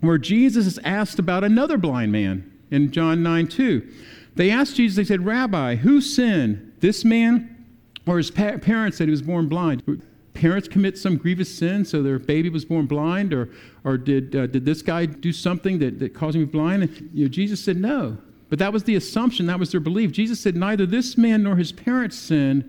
where 0.00 0.18
Jesus 0.18 0.66
is 0.66 0.78
asked 0.82 1.18
about 1.18 1.44
another 1.44 1.78
blind 1.78 2.10
man 2.10 2.50
in 2.70 2.90
John 2.90 3.22
9, 3.22 3.46
2. 3.46 3.88
They 4.34 4.50
asked 4.50 4.76
Jesus, 4.76 4.96
they 4.96 5.04
said, 5.04 5.24
Rabbi, 5.24 5.76
who 5.76 6.00
sinned, 6.00 6.72
this 6.80 7.04
man 7.04 7.64
or 8.06 8.16
his 8.16 8.30
pa- 8.30 8.56
parents 8.58 8.98
that 8.98 9.04
he 9.04 9.10
was 9.10 9.22
born 9.22 9.48
blind? 9.48 10.02
Parents 10.42 10.66
commit 10.66 10.98
some 10.98 11.16
grievous 11.16 11.56
sin 11.56 11.84
so 11.84 12.02
their 12.02 12.18
baby 12.18 12.48
was 12.48 12.64
born 12.64 12.86
blind? 12.86 13.32
Or, 13.32 13.48
or 13.84 13.96
did, 13.96 14.34
uh, 14.34 14.48
did 14.48 14.64
this 14.64 14.82
guy 14.82 15.06
do 15.06 15.32
something 15.32 15.78
that, 15.78 16.00
that 16.00 16.14
caused 16.14 16.36
him 16.36 16.44
blind? 16.46 16.82
And, 16.82 17.10
you 17.14 17.26
know, 17.26 17.28
Jesus 17.28 17.64
said 17.64 17.76
no. 17.76 18.18
But 18.50 18.58
that 18.58 18.72
was 18.72 18.82
the 18.82 18.96
assumption, 18.96 19.46
that 19.46 19.60
was 19.60 19.70
their 19.70 19.80
belief. 19.80 20.10
Jesus 20.10 20.40
said, 20.40 20.56
Neither 20.56 20.84
this 20.84 21.16
man 21.16 21.44
nor 21.44 21.54
his 21.54 21.70
parents 21.70 22.18
sinned, 22.18 22.68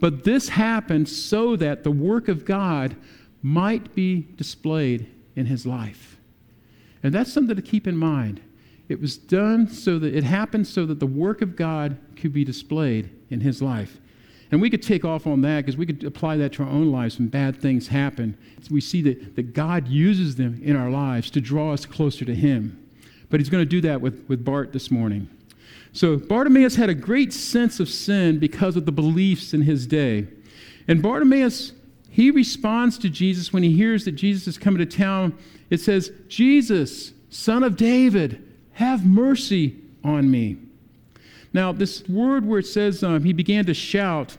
but 0.00 0.24
this 0.24 0.48
happened 0.48 1.08
so 1.08 1.54
that 1.54 1.84
the 1.84 1.92
work 1.92 2.26
of 2.26 2.44
God 2.44 2.96
might 3.42 3.94
be 3.94 4.26
displayed 4.34 5.06
in 5.36 5.46
his 5.46 5.64
life. 5.64 6.16
And 7.04 7.14
that's 7.14 7.32
something 7.32 7.54
to 7.54 7.62
keep 7.62 7.86
in 7.86 7.96
mind. 7.96 8.40
It 8.88 9.00
was 9.00 9.16
done 9.16 9.68
so 9.68 10.00
that 10.00 10.12
it 10.16 10.24
happened 10.24 10.66
so 10.66 10.84
that 10.86 10.98
the 10.98 11.06
work 11.06 11.42
of 11.42 11.54
God 11.54 11.96
could 12.16 12.32
be 12.32 12.44
displayed 12.44 13.08
in 13.30 13.40
his 13.40 13.62
life. 13.62 14.00
And 14.54 14.62
we 14.62 14.70
could 14.70 14.82
take 14.82 15.04
off 15.04 15.26
on 15.26 15.40
that 15.40 15.62
because 15.62 15.76
we 15.76 15.84
could 15.84 16.04
apply 16.04 16.36
that 16.36 16.52
to 16.52 16.62
our 16.62 16.68
own 16.68 16.92
lives 16.92 17.18
when 17.18 17.26
bad 17.26 17.60
things 17.60 17.88
happen. 17.88 18.38
We 18.70 18.80
see 18.80 19.02
that, 19.02 19.34
that 19.34 19.52
God 19.52 19.88
uses 19.88 20.36
them 20.36 20.60
in 20.62 20.76
our 20.76 20.90
lives 20.90 21.28
to 21.32 21.40
draw 21.40 21.72
us 21.72 21.84
closer 21.84 22.24
to 22.24 22.36
him. 22.36 22.80
But 23.30 23.40
he's 23.40 23.48
going 23.48 23.62
to 23.62 23.68
do 23.68 23.80
that 23.80 24.00
with, 24.00 24.24
with 24.28 24.44
Bart 24.44 24.72
this 24.72 24.92
morning. 24.92 25.28
So 25.92 26.18
Bartimaeus 26.18 26.76
had 26.76 26.88
a 26.88 26.94
great 26.94 27.32
sense 27.32 27.80
of 27.80 27.88
sin 27.88 28.38
because 28.38 28.76
of 28.76 28.86
the 28.86 28.92
beliefs 28.92 29.54
in 29.54 29.62
his 29.62 29.88
day. 29.88 30.28
And 30.86 31.02
Bartimaeus, 31.02 31.72
he 32.08 32.30
responds 32.30 32.96
to 32.98 33.10
Jesus 33.10 33.52
when 33.52 33.64
he 33.64 33.72
hears 33.72 34.04
that 34.04 34.12
Jesus 34.12 34.46
is 34.46 34.56
coming 34.56 34.78
to 34.78 34.86
town. 34.86 35.36
It 35.68 35.80
says, 35.80 36.12
Jesus, 36.28 37.12
son 37.28 37.64
of 37.64 37.76
David, 37.76 38.56
have 38.74 39.04
mercy 39.04 39.74
on 40.04 40.30
me. 40.30 40.58
Now, 41.52 41.72
this 41.72 42.08
word 42.08 42.46
where 42.46 42.60
it 42.60 42.68
says 42.68 43.02
um, 43.02 43.24
he 43.24 43.32
began 43.32 43.64
to 43.66 43.74
shout, 43.74 44.36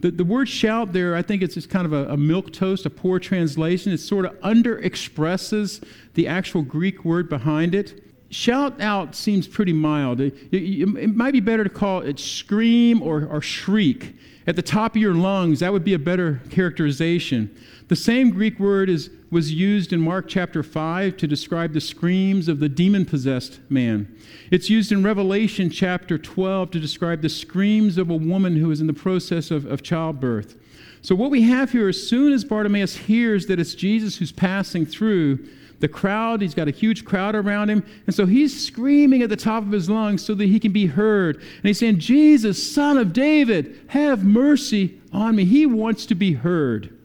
the, 0.00 0.10
the 0.10 0.24
word 0.24 0.48
shout 0.48 0.92
there, 0.92 1.16
I 1.16 1.22
think 1.22 1.42
it's 1.42 1.54
just 1.54 1.70
kind 1.70 1.86
of 1.86 1.92
a, 1.92 2.12
a 2.12 2.16
milk 2.16 2.52
toast, 2.52 2.86
a 2.86 2.90
poor 2.90 3.18
translation. 3.18 3.92
It 3.92 3.98
sort 3.98 4.24
of 4.24 4.36
under 4.42 4.78
expresses 4.78 5.80
the 6.14 6.28
actual 6.28 6.62
Greek 6.62 7.04
word 7.04 7.28
behind 7.28 7.74
it 7.74 8.02
shout 8.30 8.80
out 8.80 9.14
seems 9.14 9.46
pretty 9.46 9.72
mild. 9.72 10.20
It, 10.20 10.34
it, 10.52 10.88
it, 10.98 11.14
might 11.14 11.32
be 11.32 11.40
better 11.40 11.64
to 11.64 11.70
call 11.70 12.00
it 12.00 12.18
scream 12.18 13.02
or, 13.02 13.26
or 13.26 13.40
shriek. 13.40 14.14
At 14.46 14.56
the 14.56 14.62
top 14.62 14.96
of 14.96 15.02
your 15.02 15.14
lungs, 15.14 15.60
that 15.60 15.72
would 15.72 15.84
be 15.84 15.94
a 15.94 15.98
better 15.98 16.40
characterization. 16.50 17.54
The 17.88 17.96
same 17.96 18.30
Greek 18.30 18.58
word 18.58 18.88
is, 18.88 19.10
was 19.30 19.52
used 19.52 19.92
in 19.92 20.00
Mark 20.00 20.26
chapter 20.28 20.62
5 20.62 21.16
to 21.18 21.26
describe 21.26 21.72
the 21.72 21.80
screams 21.80 22.48
of 22.48 22.60
the 22.60 22.68
demon 22.68 23.04
possessed 23.04 23.60
man. 23.70 24.14
It's 24.50 24.70
used 24.70 24.92
in 24.92 25.02
Revelation 25.02 25.70
chapter 25.70 26.18
12 26.18 26.70
to 26.72 26.80
describe 26.80 27.22
the 27.22 27.28
screams 27.28 27.98
of 27.98 28.10
a 28.10 28.16
woman 28.16 28.56
who 28.56 28.70
is 28.70 28.80
in 28.80 28.86
the 28.86 28.94
process 28.94 29.50
of, 29.50 29.66
of 29.66 29.82
childbirth. 29.82 30.56
So, 31.02 31.14
what 31.14 31.30
we 31.30 31.42
have 31.42 31.70
here, 31.70 31.88
as 31.88 32.08
soon 32.08 32.32
as 32.32 32.44
Bartimaeus 32.44 32.96
hears 32.96 33.46
that 33.46 33.60
it's 33.60 33.74
Jesus 33.74 34.16
who's 34.16 34.32
passing 34.32 34.84
through, 34.84 35.46
the 35.80 35.88
crowd, 35.88 36.42
he's 36.42 36.54
got 36.54 36.68
a 36.68 36.72
huge 36.72 37.04
crowd 37.04 37.34
around 37.34 37.70
him. 37.70 37.84
And 38.06 38.14
so 38.14 38.26
he's 38.26 38.66
screaming 38.66 39.22
at 39.22 39.30
the 39.30 39.36
top 39.36 39.62
of 39.62 39.70
his 39.70 39.88
lungs 39.88 40.24
so 40.24 40.34
that 40.34 40.46
he 40.46 40.58
can 40.58 40.72
be 40.72 40.86
heard. 40.86 41.36
And 41.36 41.64
he's 41.64 41.78
saying, 41.78 42.00
Jesus, 42.00 42.72
son 42.72 42.98
of 42.98 43.12
David, 43.12 43.78
have 43.88 44.24
mercy 44.24 45.00
on 45.12 45.36
me. 45.36 45.44
He 45.44 45.66
wants 45.66 46.06
to 46.06 46.14
be 46.14 46.32
heard. 46.32 46.96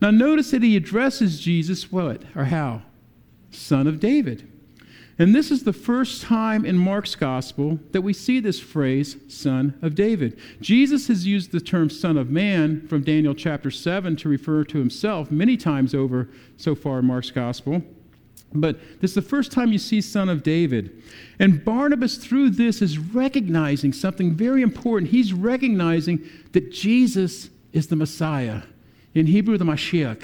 Now, 0.00 0.10
notice 0.10 0.50
that 0.52 0.62
he 0.62 0.76
addresses 0.76 1.40
Jesus 1.40 1.90
what 1.90 2.22
or 2.36 2.44
how? 2.44 2.82
Son 3.50 3.86
of 3.86 4.00
David. 4.00 4.48
And 5.18 5.34
this 5.34 5.50
is 5.50 5.62
the 5.62 5.72
first 5.72 6.22
time 6.22 6.64
in 6.64 6.76
Mark's 6.76 7.14
gospel 7.14 7.78
that 7.92 8.02
we 8.02 8.12
see 8.12 8.40
this 8.40 8.58
phrase, 8.58 9.16
son 9.28 9.78
of 9.80 9.94
David. 9.94 10.38
Jesus 10.60 11.06
has 11.06 11.26
used 11.26 11.52
the 11.52 11.60
term 11.60 11.88
son 11.88 12.16
of 12.16 12.30
man 12.30 12.86
from 12.88 13.04
Daniel 13.04 13.34
chapter 13.34 13.70
7 13.70 14.16
to 14.16 14.28
refer 14.28 14.64
to 14.64 14.78
himself 14.78 15.30
many 15.30 15.56
times 15.56 15.94
over 15.94 16.28
so 16.56 16.74
far 16.74 16.98
in 16.98 17.04
Mark's 17.04 17.30
gospel. 17.30 17.82
But 18.54 18.78
this 19.00 19.12
is 19.12 19.14
the 19.14 19.22
first 19.22 19.50
time 19.50 19.72
you 19.72 19.78
see 19.78 20.00
Son 20.00 20.28
of 20.28 20.42
David. 20.42 21.02
And 21.38 21.64
Barnabas, 21.64 22.16
through 22.16 22.50
this, 22.50 22.80
is 22.80 22.98
recognizing 22.98 23.92
something 23.92 24.34
very 24.34 24.62
important. 24.62 25.10
He's 25.10 25.32
recognizing 25.32 26.28
that 26.52 26.70
Jesus 26.70 27.50
is 27.72 27.88
the 27.88 27.96
Messiah. 27.96 28.62
In 29.14 29.26
Hebrew, 29.26 29.58
the 29.58 29.64
Mashiach. 29.64 30.22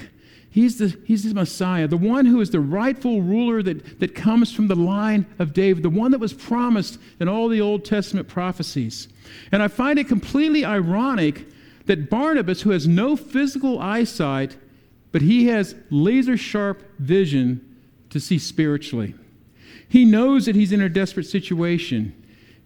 He's 0.50 0.78
the, 0.78 0.98
he's 1.04 1.22
the 1.22 1.34
Messiah, 1.34 1.86
the 1.86 1.96
one 1.96 2.26
who 2.26 2.40
is 2.40 2.50
the 2.50 2.60
rightful 2.60 3.22
ruler 3.22 3.62
that, 3.62 4.00
that 4.00 4.16
comes 4.16 4.52
from 4.52 4.66
the 4.66 4.74
line 4.74 5.26
of 5.38 5.52
David, 5.52 5.84
the 5.84 5.90
one 5.90 6.10
that 6.10 6.18
was 6.18 6.32
promised 6.32 6.98
in 7.20 7.28
all 7.28 7.48
the 7.48 7.60
Old 7.60 7.84
Testament 7.84 8.26
prophecies. 8.26 9.06
And 9.52 9.62
I 9.62 9.68
find 9.68 9.98
it 9.98 10.08
completely 10.08 10.64
ironic 10.64 11.46
that 11.86 12.10
Barnabas, 12.10 12.62
who 12.62 12.70
has 12.70 12.88
no 12.88 13.14
physical 13.14 13.78
eyesight, 13.78 14.56
but 15.12 15.22
he 15.22 15.46
has 15.46 15.76
laser 15.88 16.36
sharp 16.36 16.82
vision, 16.98 17.66
to 18.10 18.18
see 18.20 18.38
spiritually. 18.38 19.14
He 19.88 20.04
knows 20.04 20.46
that 20.46 20.56
he's 20.56 20.72
in 20.72 20.80
a 20.80 20.88
desperate 20.88 21.26
situation. 21.26 22.12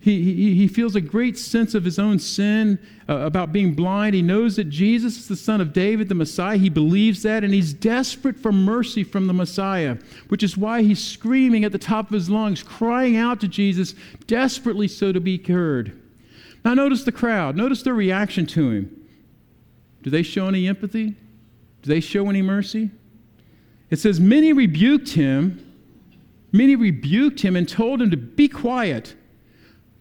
He, 0.04 0.34
he, 0.34 0.54
he 0.54 0.68
feels 0.68 0.94
a 0.94 1.00
great 1.00 1.38
sense 1.38 1.74
of 1.74 1.82
his 1.82 1.98
own 1.98 2.18
sin 2.18 2.78
uh, 3.08 3.20
about 3.20 3.54
being 3.54 3.72
blind. 3.72 4.14
He 4.14 4.20
knows 4.20 4.56
that 4.56 4.64
Jesus 4.64 5.16
is 5.16 5.28
the 5.28 5.34
Son 5.34 5.62
of 5.62 5.72
David, 5.72 6.10
the 6.10 6.14
Messiah. 6.14 6.58
He 6.58 6.68
believes 6.68 7.22
that, 7.22 7.42
and 7.42 7.54
he's 7.54 7.72
desperate 7.72 8.36
for 8.36 8.52
mercy 8.52 9.02
from 9.02 9.28
the 9.28 9.32
Messiah, 9.32 9.96
which 10.28 10.42
is 10.42 10.58
why 10.58 10.82
he's 10.82 11.02
screaming 11.02 11.64
at 11.64 11.72
the 11.72 11.78
top 11.78 12.08
of 12.08 12.12
his 12.12 12.28
lungs, 12.28 12.62
crying 12.62 13.16
out 13.16 13.40
to 13.40 13.48
Jesus, 13.48 13.94
desperately 14.26 14.88
so 14.88 15.10
to 15.10 15.20
be 15.20 15.38
heard. 15.38 15.98
Now, 16.66 16.74
notice 16.74 17.04
the 17.04 17.10
crowd. 17.10 17.56
Notice 17.56 17.82
their 17.82 17.94
reaction 17.94 18.44
to 18.48 18.72
him. 18.72 19.06
Do 20.02 20.10
they 20.10 20.22
show 20.22 20.48
any 20.48 20.68
empathy? 20.68 21.14
Do 21.80 21.88
they 21.88 22.00
show 22.00 22.28
any 22.28 22.42
mercy? 22.42 22.90
It 23.88 24.00
says, 24.00 24.20
Many 24.20 24.52
rebuked 24.52 25.14
him. 25.14 25.60
Many 26.52 26.76
rebuked 26.76 27.40
him 27.40 27.56
and 27.56 27.66
told 27.66 28.02
him 28.02 28.10
to 28.10 28.18
be 28.18 28.48
quiet. 28.48 29.14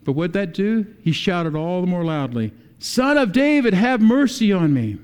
But 0.03 0.13
what'd 0.13 0.33
that 0.33 0.53
do? 0.53 0.85
He 1.01 1.11
shouted 1.11 1.55
all 1.55 1.81
the 1.81 1.87
more 1.87 2.03
loudly, 2.03 2.53
Son 2.79 3.17
of 3.17 3.31
David, 3.31 3.73
have 3.73 4.01
mercy 4.01 4.51
on 4.51 4.73
me. 4.73 4.97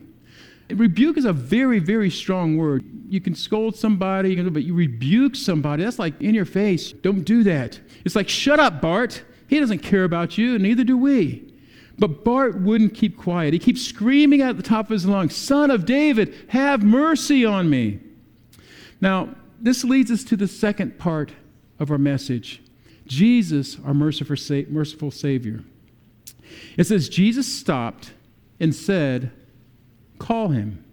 Rebuke 0.69 1.17
is 1.17 1.25
a 1.25 1.33
very, 1.33 1.79
very 1.79 2.09
strong 2.09 2.57
word. 2.57 2.83
You 3.07 3.21
can 3.21 3.33
scold 3.33 3.75
somebody, 3.75 4.35
but 4.49 4.63
you 4.63 4.75
rebuke 4.75 5.35
somebody. 5.35 5.83
That's 5.83 5.97
like 5.97 6.21
in 6.21 6.35
your 6.35 6.45
face. 6.45 6.91
Don't 6.91 7.23
do 7.23 7.43
that. 7.43 7.79
It's 8.05 8.15
like, 8.15 8.29
shut 8.29 8.59
up, 8.59 8.81
Bart. 8.81 9.23
He 9.47 9.59
doesn't 9.59 9.79
care 9.79 10.03
about 10.03 10.37
you, 10.37 10.59
neither 10.59 10.83
do 10.83 10.97
we. 10.97 11.51
But 11.97 12.23
Bart 12.23 12.59
wouldn't 12.59 12.93
keep 12.93 13.17
quiet. 13.17 13.53
He 13.53 13.59
keeps 13.59 13.81
screaming 13.81 14.41
out 14.41 14.51
at 14.51 14.57
the 14.57 14.63
top 14.63 14.85
of 14.85 14.91
his 14.91 15.05
lungs, 15.05 15.35
Son 15.35 15.71
of 15.71 15.85
David, 15.85 16.35
have 16.49 16.83
mercy 16.83 17.45
on 17.45 17.69
me. 17.69 17.99
Now, 19.01 19.35
this 19.59 19.83
leads 19.83 20.11
us 20.11 20.23
to 20.25 20.37
the 20.37 20.47
second 20.47 20.99
part 20.99 21.31
of 21.79 21.91
our 21.91 21.97
message 21.97 22.61
Jesus, 23.09 23.77
our 23.83 23.93
merciful, 23.93 24.37
merciful 24.69 25.11
Savior. 25.11 25.63
It 26.77 26.85
says, 26.85 27.09
Jesus 27.09 27.51
stopped 27.51 28.13
and 28.59 28.73
said, 28.73 29.31
Call 30.19 30.49
him. 30.49 30.85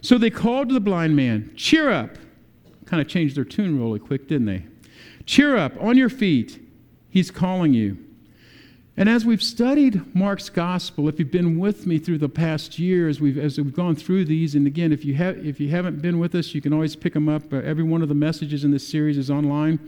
So 0.00 0.16
they 0.16 0.30
called 0.30 0.68
to 0.68 0.74
the 0.74 0.80
blind 0.80 1.16
man, 1.16 1.50
Cheer 1.56 1.90
up. 1.90 2.16
Kind 2.86 3.00
of 3.00 3.08
changed 3.08 3.36
their 3.36 3.44
tune 3.44 3.78
really 3.78 3.98
quick, 3.98 4.28
didn't 4.28 4.46
they? 4.46 4.64
Cheer 5.26 5.56
up, 5.56 5.72
on 5.80 5.96
your 5.96 6.08
feet. 6.08 6.60
He's 7.10 7.30
calling 7.30 7.74
you. 7.74 7.98
And 8.96 9.08
as 9.08 9.24
we've 9.24 9.42
studied 9.42 10.14
Mark's 10.14 10.48
gospel, 10.48 11.08
if 11.08 11.18
you've 11.18 11.30
been 11.30 11.58
with 11.58 11.84
me 11.86 11.98
through 11.98 12.18
the 12.18 12.28
past 12.28 12.78
year 12.78 13.08
as 13.08 13.20
we've, 13.20 13.38
as 13.38 13.58
we've 13.58 13.74
gone 13.74 13.96
through 13.96 14.26
these, 14.26 14.54
and 14.54 14.68
again, 14.68 14.92
if 14.92 15.04
you, 15.04 15.14
have, 15.14 15.44
if 15.44 15.58
you 15.58 15.70
haven't 15.70 16.00
been 16.00 16.20
with 16.20 16.34
us, 16.36 16.54
you 16.54 16.60
can 16.60 16.72
always 16.72 16.94
pick 16.94 17.14
them 17.14 17.28
up. 17.28 17.52
Uh, 17.52 17.56
every 17.56 17.82
one 17.82 18.02
of 18.02 18.08
the 18.08 18.14
messages 18.14 18.62
in 18.62 18.70
this 18.70 18.86
series 18.86 19.18
is 19.18 19.30
online. 19.30 19.80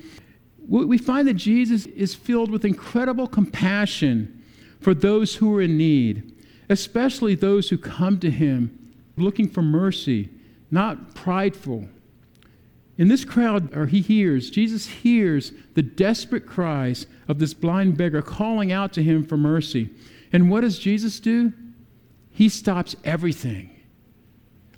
We 0.68 0.98
find 0.98 1.28
that 1.28 1.34
Jesus 1.34 1.86
is 1.86 2.14
filled 2.14 2.50
with 2.50 2.64
incredible 2.64 3.26
compassion 3.26 4.42
for 4.80 4.94
those 4.94 5.36
who 5.36 5.54
are 5.56 5.62
in 5.62 5.76
need, 5.76 6.34
especially 6.68 7.34
those 7.34 7.68
who 7.68 7.78
come 7.78 8.18
to 8.20 8.30
him 8.30 8.92
looking 9.16 9.48
for 9.48 9.62
mercy, 9.62 10.28
not 10.70 11.14
prideful, 11.14 11.88
in 12.98 13.08
this 13.08 13.24
crowd, 13.24 13.76
or 13.76 13.86
he 13.86 14.00
hears, 14.00 14.50
Jesus 14.50 14.86
hears 14.86 15.52
the 15.74 15.82
desperate 15.82 16.46
cries 16.46 17.06
of 17.28 17.38
this 17.38 17.52
blind 17.52 17.96
beggar 17.96 18.22
calling 18.22 18.72
out 18.72 18.92
to 18.94 19.02
him 19.02 19.24
for 19.24 19.36
mercy. 19.36 19.90
And 20.32 20.50
what 20.50 20.62
does 20.62 20.78
Jesus 20.78 21.20
do? 21.20 21.52
He 22.30 22.48
stops 22.48 22.96
everything. 23.04 23.70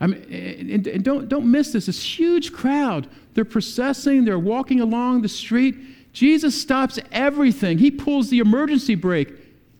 I 0.01 0.09
mean, 0.09 0.87
and, 0.87 1.05
don't, 1.05 1.29
don't 1.29 1.51
miss 1.51 1.72
this. 1.72 1.87
This 1.87 2.03
huge 2.03 2.53
crowd, 2.53 3.09
they're 3.38 3.44
processing, 3.44 4.24
they're 4.24 4.37
walking 4.37 4.81
along 4.81 5.22
the 5.22 5.29
street. 5.29 5.77
Jesus 6.12 6.61
stops 6.61 6.98
everything. 7.12 7.79
He 7.79 7.88
pulls 7.88 8.31
the 8.31 8.40
emergency 8.40 8.96
brake. 8.96 9.33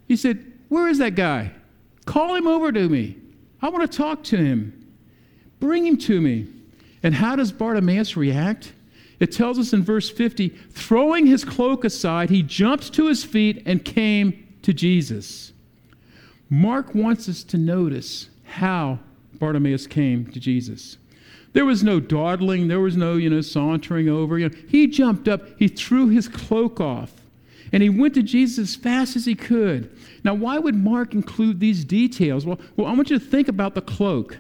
He 0.07 0.15
said, 0.15 0.53
Where 0.69 0.87
is 0.87 0.99
that 0.99 1.17
guy? 1.17 1.51
Call 2.05 2.37
him 2.37 2.47
over 2.47 2.71
to 2.71 2.89
me. 2.89 3.17
I 3.61 3.69
want 3.71 3.91
to 3.91 3.99
talk 3.99 4.23
to 4.25 4.37
him. 4.37 4.95
Bring 5.59 5.85
him 5.85 5.97
to 5.97 6.21
me. 6.21 6.47
And 7.03 7.13
how 7.13 7.35
does 7.35 7.51
Bartimaeus 7.51 8.17
react? 8.17 8.75
It 9.19 9.33
tells 9.33 9.59
us 9.59 9.73
in 9.73 9.83
verse 9.83 10.09
50 10.09 10.51
throwing 10.71 11.27
his 11.27 11.45
cloak 11.45 11.85
aside, 11.85 12.31
he 12.31 12.45
jumped 12.45 12.93
to 12.93 13.09
his 13.09 13.25
feet 13.25 13.65
and 13.67 13.85
came 13.85 14.47
to 14.63 14.73
Jesus. 14.73 15.53
Mark 16.49 16.95
wants 16.95 17.29
us 17.29 17.43
to 17.43 17.59
notice 17.59 18.31
how 18.45 19.01
Bartimaeus 19.35 19.89
came 19.89 20.29
to 20.29 20.39
Jesus. 20.39 20.97
There 21.59 21.67
was 21.67 21.83
no 21.83 21.99
dawdling, 21.99 22.69
there 22.69 22.79
was 22.79 22.97
no, 22.97 23.17
you 23.17 23.29
know, 23.29 23.41
sauntering 23.41 24.09
over. 24.09 24.39
You 24.39 24.49
know, 24.49 24.57
he 24.69 24.87
jumped 24.87 25.27
up, 25.27 25.43
he 25.59 25.67
threw 25.67 26.09
his 26.09 26.29
cloak 26.29 26.81
off, 26.81 27.11
and 27.73 27.83
he 27.83 27.91
went 27.91 28.15
to 28.15 28.23
Jesus 28.23 28.59
as 28.71 28.77
fast 28.77 29.17
as 29.17 29.25
he 29.25 29.35
could. 29.35 29.91
Now, 30.23 30.35
why 30.35 30.61
would 30.61 30.77
Mark 30.77 31.15
include 31.15 31.59
these 31.59 31.85
details? 31.85 32.47
Well, 32.47 32.61
well, 32.77 32.87
I 32.87 32.93
want 32.93 33.11
you 33.11 33.19
to 33.19 33.25
think 33.25 33.49
about 33.49 33.75
the 33.75 33.81
cloak 33.81 34.39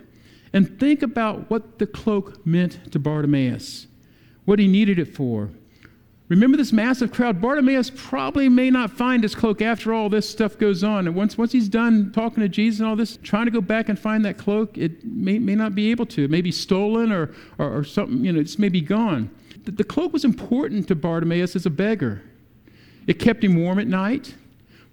and 0.52 0.78
think 0.78 1.02
about 1.02 1.50
what 1.50 1.80
the 1.80 1.88
cloak 1.88 2.46
meant 2.46 2.92
to 2.92 3.00
Bartimaeus, 3.00 3.88
what 4.44 4.60
he 4.60 4.68
needed 4.68 5.00
it 5.00 5.12
for. 5.12 5.50
Remember 6.28 6.58
this 6.58 6.72
massive 6.72 7.10
crowd. 7.10 7.40
Bartimaeus 7.40 7.90
probably 7.94 8.50
may 8.50 8.70
not 8.70 8.90
find 8.90 9.22
his 9.22 9.34
cloak 9.34 9.62
after 9.62 9.94
all 9.94 10.10
this 10.10 10.28
stuff 10.28 10.58
goes 10.58 10.84
on. 10.84 11.06
And 11.06 11.16
once, 11.16 11.38
once 11.38 11.52
he's 11.52 11.70
done 11.70 12.12
talking 12.12 12.42
to 12.42 12.48
Jesus 12.48 12.80
and 12.80 12.88
all 12.88 12.96
this, 12.96 13.18
trying 13.22 13.46
to 13.46 13.50
go 13.50 13.62
back 13.62 13.88
and 13.88 13.98
find 13.98 14.24
that 14.26 14.36
cloak, 14.36 14.76
it 14.76 15.04
may, 15.04 15.38
may 15.38 15.54
not 15.54 15.74
be 15.74 15.90
able 15.90 16.04
to. 16.06 16.24
It 16.24 16.30
may 16.30 16.42
be 16.42 16.52
stolen 16.52 17.12
or, 17.12 17.34
or, 17.58 17.78
or 17.78 17.84
something, 17.84 18.24
you 18.24 18.32
know, 18.32 18.40
it's 18.40 18.58
maybe 18.58 18.82
gone. 18.82 19.30
The, 19.64 19.70
the 19.70 19.84
cloak 19.84 20.12
was 20.12 20.24
important 20.24 20.86
to 20.88 20.94
Bartimaeus 20.94 21.56
as 21.56 21.64
a 21.64 21.70
beggar. 21.70 22.22
It 23.06 23.18
kept 23.18 23.42
him 23.42 23.56
warm 23.56 23.78
at 23.78 23.86
night. 23.86 24.34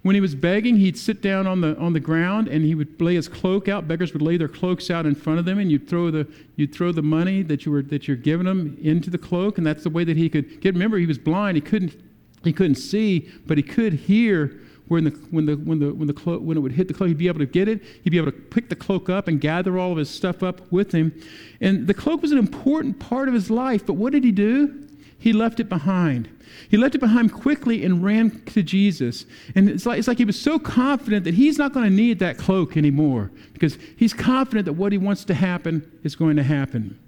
When 0.06 0.14
he 0.14 0.20
was 0.20 0.36
begging, 0.36 0.76
he'd 0.76 0.96
sit 0.96 1.20
down 1.20 1.48
on 1.48 1.60
the, 1.60 1.76
on 1.78 1.92
the 1.92 1.98
ground 1.98 2.46
and 2.46 2.64
he 2.64 2.76
would 2.76 3.00
lay 3.02 3.16
his 3.16 3.26
cloak 3.26 3.66
out. 3.66 3.88
Beggars 3.88 4.12
would 4.12 4.22
lay 4.22 4.36
their 4.36 4.46
cloaks 4.46 4.88
out 4.88 5.04
in 5.04 5.16
front 5.16 5.40
of 5.40 5.44
them, 5.44 5.58
and 5.58 5.68
you'd 5.68 5.88
throw 5.88 6.12
the, 6.12 6.28
you'd 6.54 6.72
throw 6.72 6.92
the 6.92 7.02
money 7.02 7.42
that, 7.42 7.66
you 7.66 7.72
were, 7.72 7.82
that 7.82 8.06
you're 8.06 8.16
giving 8.16 8.46
them 8.46 8.78
into 8.80 9.10
the 9.10 9.18
cloak, 9.18 9.58
and 9.58 9.66
that's 9.66 9.82
the 9.82 9.90
way 9.90 10.04
that 10.04 10.16
he 10.16 10.28
could 10.28 10.60
get. 10.60 10.74
Remember, 10.74 10.96
he 10.96 11.06
was 11.06 11.18
blind. 11.18 11.56
He 11.56 11.60
couldn't, 11.60 12.00
he 12.44 12.52
couldn't 12.52 12.76
see, 12.76 13.28
but 13.46 13.56
he 13.56 13.64
could 13.64 13.94
hear 13.94 14.60
when 14.86 15.02
the, 15.02 15.10
when, 15.32 15.46
the, 15.46 15.56
when, 15.56 15.80
the, 15.80 15.92
when, 15.92 16.06
the 16.06 16.14
cloak, 16.14 16.40
when 16.40 16.56
it 16.56 16.60
would 16.60 16.70
hit 16.70 16.86
the 16.86 16.94
cloak, 16.94 17.08
he'd 17.08 17.18
be 17.18 17.26
able 17.26 17.40
to 17.40 17.46
get 17.46 17.66
it. 17.66 17.82
He'd 18.04 18.10
be 18.10 18.18
able 18.18 18.30
to 18.30 18.38
pick 18.38 18.68
the 18.68 18.76
cloak 18.76 19.10
up 19.10 19.26
and 19.26 19.40
gather 19.40 19.76
all 19.76 19.90
of 19.90 19.98
his 19.98 20.08
stuff 20.08 20.40
up 20.40 20.70
with 20.70 20.92
him. 20.92 21.20
And 21.60 21.88
the 21.88 21.94
cloak 21.94 22.22
was 22.22 22.30
an 22.30 22.38
important 22.38 23.00
part 23.00 23.26
of 23.26 23.34
his 23.34 23.50
life, 23.50 23.84
but 23.84 23.94
what 23.94 24.12
did 24.12 24.22
he 24.22 24.30
do? 24.30 24.86
He 25.18 25.32
left 25.32 25.58
it 25.58 25.68
behind. 25.68 26.28
He 26.68 26.76
left 26.76 26.94
it 26.94 26.98
behind 26.98 27.32
quickly 27.32 27.84
and 27.84 28.02
ran 28.02 28.42
to 28.46 28.62
Jesus. 28.62 29.26
And 29.54 29.68
it's 29.68 29.86
like, 29.86 29.98
it's 29.98 30.08
like 30.08 30.18
he 30.18 30.24
was 30.24 30.40
so 30.40 30.58
confident 30.58 31.24
that 31.24 31.34
he's 31.34 31.58
not 31.58 31.72
going 31.72 31.88
to 31.88 31.94
need 31.94 32.18
that 32.18 32.38
cloak 32.38 32.76
anymore 32.76 33.30
because 33.52 33.78
he's 33.96 34.12
confident 34.12 34.66
that 34.66 34.72
what 34.72 34.92
he 34.92 34.98
wants 34.98 35.24
to 35.26 35.34
happen 35.34 35.90
is 36.02 36.16
going 36.16 36.36
to 36.36 36.42
happen. 36.42 36.98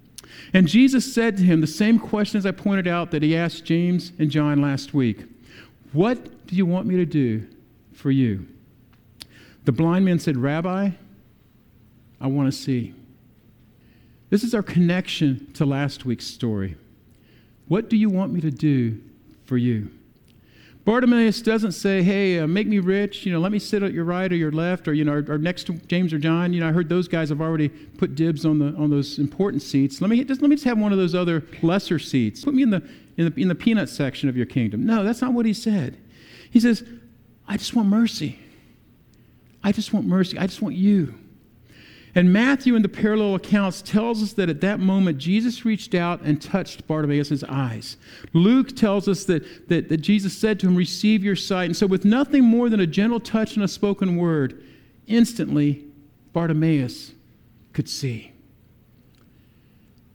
And 0.53 0.67
Jesus 0.67 1.11
said 1.13 1.37
to 1.37 1.43
him 1.43 1.61
the 1.61 1.67
same 1.67 1.99
question 1.99 2.37
as 2.37 2.45
I 2.45 2.51
pointed 2.51 2.87
out 2.87 3.11
that 3.11 3.23
he 3.23 3.35
asked 3.35 3.65
James 3.65 4.11
and 4.19 4.29
John 4.29 4.61
last 4.61 4.93
week 4.93 5.25
What 5.91 6.47
do 6.47 6.55
you 6.55 6.65
want 6.65 6.87
me 6.87 6.95
to 6.97 7.05
do 7.05 7.47
for 7.93 8.11
you? 8.11 8.47
The 9.65 9.71
blind 9.71 10.05
man 10.05 10.19
said, 10.19 10.37
Rabbi, 10.37 10.91
I 12.21 12.27
want 12.27 12.51
to 12.51 12.57
see. 12.57 12.93
This 14.29 14.43
is 14.43 14.53
our 14.53 14.63
connection 14.63 15.51
to 15.53 15.65
last 15.65 16.05
week's 16.05 16.25
story. 16.25 16.75
What 17.67 17.89
do 17.89 17.97
you 17.97 18.09
want 18.09 18.33
me 18.33 18.41
to 18.41 18.51
do 18.51 18.99
for 19.49 19.57
you. 19.57 19.89
Bartimaeus 20.85 21.41
doesn't 21.41 21.73
say, 21.73 22.01
hey, 22.03 22.39
uh, 22.39 22.47
make 22.47 22.67
me 22.67 22.79
rich, 22.79 23.25
you 23.25 23.33
know, 23.33 23.39
let 23.39 23.51
me 23.51 23.59
sit 23.59 23.83
at 23.83 23.93
your 23.93 24.05
right 24.05 24.31
or 24.31 24.35
your 24.35 24.51
left, 24.51 24.87
or, 24.87 24.93
you 24.93 25.03
know, 25.03 25.13
or, 25.13 25.33
or, 25.33 25.37
next 25.37 25.65
to 25.65 25.73
James 25.73 26.13
or 26.13 26.19
John. 26.19 26.53
You 26.53 26.61
know, 26.61 26.69
I 26.69 26.71
heard 26.71 26.87
those 26.87 27.07
guys 27.07 27.29
have 27.29 27.41
already 27.41 27.67
put 27.69 28.15
dibs 28.15 28.45
on, 28.45 28.59
the, 28.59 28.67
on 28.77 28.89
those 28.89 29.19
important 29.19 29.61
seats. 29.61 30.01
Let 30.01 30.09
me, 30.09 30.23
just, 30.23 30.41
let 30.41 30.49
me 30.49 30.55
just 30.55 30.65
have 30.65 30.77
one 30.77 30.91
of 30.91 30.97
those 30.97 31.15
other 31.15 31.43
lesser 31.61 31.99
seats. 31.99 32.45
Put 32.45 32.53
me 32.53 32.63
in 32.63 32.69
the, 32.69 32.81
in, 33.17 33.25
the, 33.25 33.41
in 33.41 33.47
the 33.49 33.55
peanut 33.55 33.89
section 33.89 34.29
of 34.29 34.37
your 34.37 34.45
kingdom. 34.45 34.85
No, 34.85 35.03
that's 35.03 35.21
not 35.21 35.33
what 35.33 35.45
he 35.45 35.53
said. 35.53 35.97
He 36.51 36.59
says, 36.59 36.83
I 37.47 37.57
just 37.57 37.75
want 37.75 37.89
mercy. 37.89 38.39
I 39.63 39.71
just 39.71 39.93
want 39.93 40.05
mercy. 40.05 40.37
I 40.37 40.47
just 40.47 40.61
want 40.61 40.75
you. 40.75 41.15
And 42.19 42.33
Matthew, 42.33 42.75
in 42.75 42.81
the 42.81 42.89
parallel 42.89 43.35
accounts, 43.35 43.81
tells 43.81 44.21
us 44.21 44.33
that 44.33 44.49
at 44.49 44.59
that 44.59 44.81
moment, 44.81 45.19
Jesus 45.19 45.63
reached 45.63 45.95
out 45.95 46.19
and 46.19 46.41
touched 46.41 46.85
Bartimaeus' 46.85 47.45
eyes. 47.45 47.95
Luke 48.33 48.75
tells 48.75 49.07
us 49.07 49.23
that, 49.23 49.69
that, 49.69 49.87
that 49.87 49.99
Jesus 49.99 50.37
said 50.37 50.59
to 50.59 50.67
him, 50.67 50.75
Receive 50.75 51.23
your 51.23 51.37
sight. 51.37 51.67
And 51.67 51.77
so, 51.77 51.87
with 51.87 52.03
nothing 52.03 52.43
more 52.43 52.67
than 52.69 52.81
a 52.81 52.85
gentle 52.85 53.21
touch 53.21 53.55
and 53.55 53.63
a 53.63 53.69
spoken 53.69 54.17
word, 54.17 54.61
instantly, 55.07 55.85
Bartimaeus 56.33 57.13
could 57.71 57.87
see. 57.87 58.33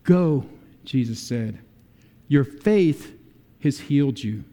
Go, 0.03 0.45
Jesus 0.85 1.19
said. 1.19 1.59
Your 2.29 2.45
faith 2.45 3.19
has 3.63 3.81
healed 3.81 4.23
you. 4.23 4.45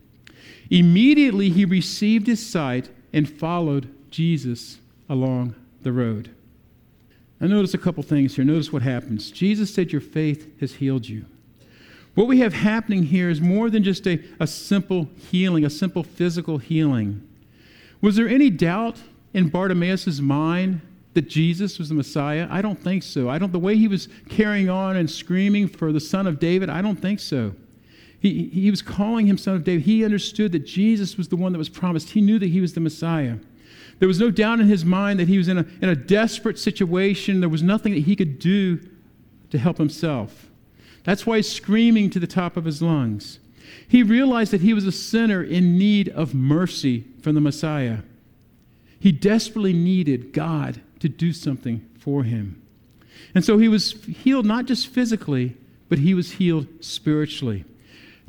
Immediately, 0.69 1.49
he 1.49 1.65
received 1.65 2.27
his 2.27 2.49
sight 2.49 2.89
and 3.11 3.29
followed 3.29 3.93
Jesus 4.09 4.77
along 5.09 5.53
the 5.81 5.91
road. 5.91 6.33
Notice 7.49 7.73
a 7.73 7.79
couple 7.79 8.03
things 8.03 8.35
here. 8.35 8.45
Notice 8.45 8.71
what 8.71 8.83
happens. 8.83 9.31
Jesus 9.31 9.73
said, 9.73 9.91
Your 9.91 10.01
faith 10.01 10.59
has 10.59 10.73
healed 10.73 11.07
you. 11.07 11.25
What 12.13 12.27
we 12.27 12.39
have 12.39 12.53
happening 12.53 13.03
here 13.03 13.29
is 13.29 13.41
more 13.41 13.69
than 13.69 13.83
just 13.83 14.05
a, 14.05 14.21
a 14.39 14.45
simple 14.45 15.09
healing, 15.31 15.65
a 15.65 15.69
simple 15.69 16.03
physical 16.03 16.57
healing. 16.57 17.27
Was 18.01 18.15
there 18.15 18.27
any 18.27 18.49
doubt 18.49 18.97
in 19.33 19.47
Bartimaeus' 19.47 20.19
mind 20.19 20.81
that 21.13 21.29
Jesus 21.29 21.79
was 21.79 21.89
the 21.89 21.95
Messiah? 21.95 22.47
I 22.49 22.61
don't 22.61 22.81
think 22.81 23.03
so. 23.03 23.29
I 23.29 23.37
don't 23.37 23.51
the 23.51 23.59
way 23.59 23.77
he 23.77 23.87
was 23.87 24.09
carrying 24.29 24.69
on 24.69 24.97
and 24.97 25.09
screaming 25.09 25.67
for 25.67 25.91
the 25.91 25.99
son 25.99 26.27
of 26.27 26.39
David, 26.39 26.69
I 26.69 26.81
don't 26.81 26.97
think 26.97 27.19
so. 27.19 27.53
He, 28.19 28.49
he 28.49 28.69
was 28.69 28.83
calling 28.83 29.25
him 29.25 29.37
son 29.37 29.55
of 29.55 29.63
David. 29.63 29.83
He 29.85 30.05
understood 30.05 30.51
that 30.51 30.65
Jesus 30.65 31.17
was 31.17 31.27
the 31.27 31.35
one 31.35 31.53
that 31.53 31.57
was 31.57 31.69
promised. 31.69 32.11
He 32.11 32.21
knew 32.21 32.37
that 32.37 32.49
he 32.49 32.61
was 32.61 32.73
the 32.73 32.79
Messiah. 32.79 33.37
There 34.01 34.07
was 34.07 34.19
no 34.19 34.31
doubt 34.31 34.59
in 34.59 34.67
his 34.67 34.83
mind 34.83 35.19
that 35.19 35.27
he 35.27 35.37
was 35.37 35.47
in 35.47 35.59
a, 35.59 35.65
in 35.79 35.87
a 35.87 35.95
desperate 35.95 36.57
situation. 36.57 37.39
There 37.39 37.47
was 37.47 37.61
nothing 37.61 37.93
that 37.93 37.99
he 37.99 38.15
could 38.15 38.39
do 38.39 38.79
to 39.51 39.59
help 39.59 39.77
himself. 39.77 40.49
That's 41.03 41.27
why 41.27 41.37
he's 41.37 41.51
screaming 41.51 42.09
to 42.09 42.19
the 42.19 42.25
top 42.25 42.57
of 42.57 42.65
his 42.65 42.81
lungs. 42.81 43.37
He 43.87 44.01
realized 44.01 44.51
that 44.53 44.61
he 44.61 44.73
was 44.73 44.87
a 44.87 44.91
sinner 44.91 45.43
in 45.43 45.77
need 45.77 46.09
of 46.09 46.33
mercy 46.33 47.03
from 47.21 47.35
the 47.35 47.41
Messiah. 47.41 47.99
He 48.99 49.11
desperately 49.11 49.71
needed 49.71 50.33
God 50.33 50.81
to 50.99 51.07
do 51.07 51.31
something 51.31 51.87
for 51.99 52.23
him. 52.23 52.59
And 53.35 53.45
so 53.45 53.59
he 53.59 53.67
was 53.67 54.03
healed 54.05 54.47
not 54.47 54.65
just 54.65 54.87
physically, 54.87 55.55
but 55.89 55.99
he 55.99 56.15
was 56.15 56.31
healed 56.31 56.65
spiritually. 56.79 57.65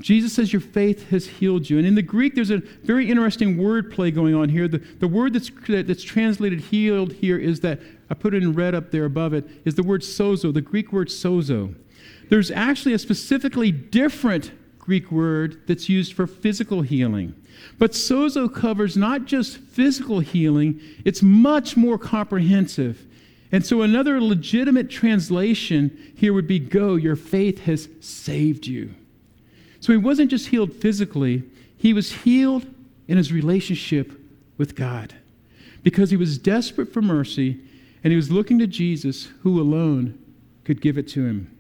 Jesus 0.02 0.32
says, 0.32 0.52
Your 0.52 0.60
faith 0.60 1.08
has 1.10 1.26
healed 1.26 1.70
you. 1.70 1.78
And 1.78 1.86
in 1.86 1.94
the 1.94 2.02
Greek, 2.02 2.34
there's 2.34 2.50
a 2.50 2.58
very 2.58 3.08
interesting 3.08 3.56
word 3.56 3.90
play 3.90 4.10
going 4.10 4.34
on 4.34 4.48
here. 4.48 4.68
The, 4.68 4.78
the 4.78 5.08
word 5.08 5.32
that's, 5.32 5.50
that's 5.66 6.02
translated 6.02 6.60
healed 6.60 7.12
here 7.12 7.38
is 7.38 7.60
that, 7.60 7.80
I 8.10 8.14
put 8.14 8.34
it 8.34 8.42
in 8.42 8.52
red 8.52 8.74
up 8.74 8.90
there 8.90 9.06
above 9.06 9.32
it, 9.32 9.46
is 9.64 9.76
the 9.76 9.82
word 9.82 10.02
sozo, 10.02 10.52
the 10.52 10.60
Greek 10.60 10.92
word 10.92 11.08
sozo. 11.08 11.74
There's 12.28 12.50
actually 12.50 12.92
a 12.92 12.98
specifically 12.98 13.70
different 13.72 14.52
Greek 14.78 15.10
word 15.12 15.62
that's 15.66 15.88
used 15.88 16.12
for 16.12 16.26
physical 16.26 16.82
healing. 16.82 17.34
But 17.78 17.92
sozo 17.92 18.52
covers 18.52 18.96
not 18.96 19.26
just 19.26 19.58
physical 19.58 20.20
healing, 20.20 20.80
it's 21.04 21.22
much 21.22 21.76
more 21.76 21.96
comprehensive. 21.96 23.06
And 23.52 23.64
so, 23.64 23.82
another 23.82 24.20
legitimate 24.20 24.90
translation 24.90 26.14
here 26.16 26.32
would 26.32 26.46
be 26.46 26.58
Go, 26.58 26.96
your 26.96 27.16
faith 27.16 27.60
has 27.64 27.88
saved 28.00 28.66
you. 28.66 28.94
So 29.82 29.92
he 29.92 29.98
wasn't 29.98 30.30
just 30.30 30.46
healed 30.46 30.72
physically, 30.72 31.42
he 31.76 31.92
was 31.92 32.12
healed 32.12 32.64
in 33.08 33.16
his 33.16 33.32
relationship 33.32 34.12
with 34.56 34.76
God 34.76 35.12
because 35.82 36.10
he 36.10 36.16
was 36.16 36.38
desperate 36.38 36.92
for 36.92 37.02
mercy 37.02 37.58
and 38.04 38.12
he 38.12 38.16
was 38.16 38.30
looking 38.30 38.60
to 38.60 38.68
Jesus, 38.68 39.30
who 39.42 39.60
alone 39.60 40.16
could 40.62 40.80
give 40.80 40.96
it 40.98 41.08
to 41.08 41.26
him. 41.26 41.50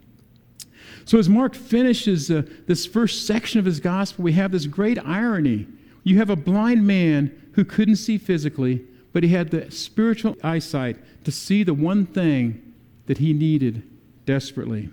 So, 1.04 1.18
as 1.18 1.28
Mark 1.28 1.56
finishes 1.56 2.30
uh, 2.30 2.42
this 2.68 2.86
first 2.86 3.26
section 3.26 3.58
of 3.58 3.64
his 3.64 3.80
gospel, 3.80 4.22
we 4.22 4.34
have 4.34 4.52
this 4.52 4.66
great 4.66 5.04
irony. 5.04 5.66
You 6.04 6.18
have 6.18 6.30
a 6.30 6.36
blind 6.36 6.86
man 6.86 7.36
who 7.54 7.64
couldn't 7.64 7.96
see 7.96 8.18
physically, 8.18 8.84
but 9.12 9.24
he 9.24 9.30
had 9.30 9.50
the 9.50 9.68
spiritual 9.72 10.36
eyesight 10.44 10.96
to 11.24 11.32
see 11.32 11.64
the 11.64 11.74
one 11.74 12.06
thing 12.06 12.72
that 13.06 13.18
he 13.18 13.32
needed 13.32 13.82
desperately. 14.26 14.90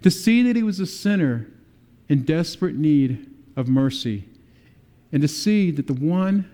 To 0.00 0.10
see 0.10 0.42
that 0.44 0.56
he 0.56 0.62
was 0.62 0.80
a 0.80 0.86
sinner 0.86 1.51
in 2.12 2.24
desperate 2.24 2.74
need 2.74 3.26
of 3.56 3.68
mercy 3.68 4.22
and 5.12 5.22
to 5.22 5.28
see 5.28 5.70
that 5.70 5.86
the 5.86 5.94
one 5.94 6.46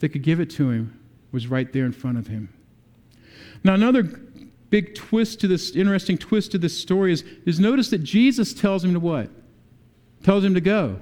that 0.00 0.08
could 0.08 0.24
give 0.24 0.40
it 0.40 0.50
to 0.50 0.70
him 0.70 0.98
was 1.30 1.46
right 1.46 1.72
there 1.72 1.84
in 1.84 1.92
front 1.92 2.18
of 2.18 2.26
him. 2.26 2.52
Now, 3.62 3.74
another 3.74 4.02
big 4.70 4.96
twist 4.96 5.38
to 5.40 5.46
this, 5.46 5.76
interesting 5.76 6.18
twist 6.18 6.50
to 6.50 6.58
this 6.58 6.76
story 6.76 7.12
is, 7.12 7.22
is 7.44 7.60
notice 7.60 7.90
that 7.90 7.98
Jesus 7.98 8.52
tells 8.52 8.82
him 8.82 8.92
to 8.92 8.98
what? 8.98 9.30
Tells 10.24 10.42
him 10.42 10.54
to 10.54 10.60
go. 10.60 10.98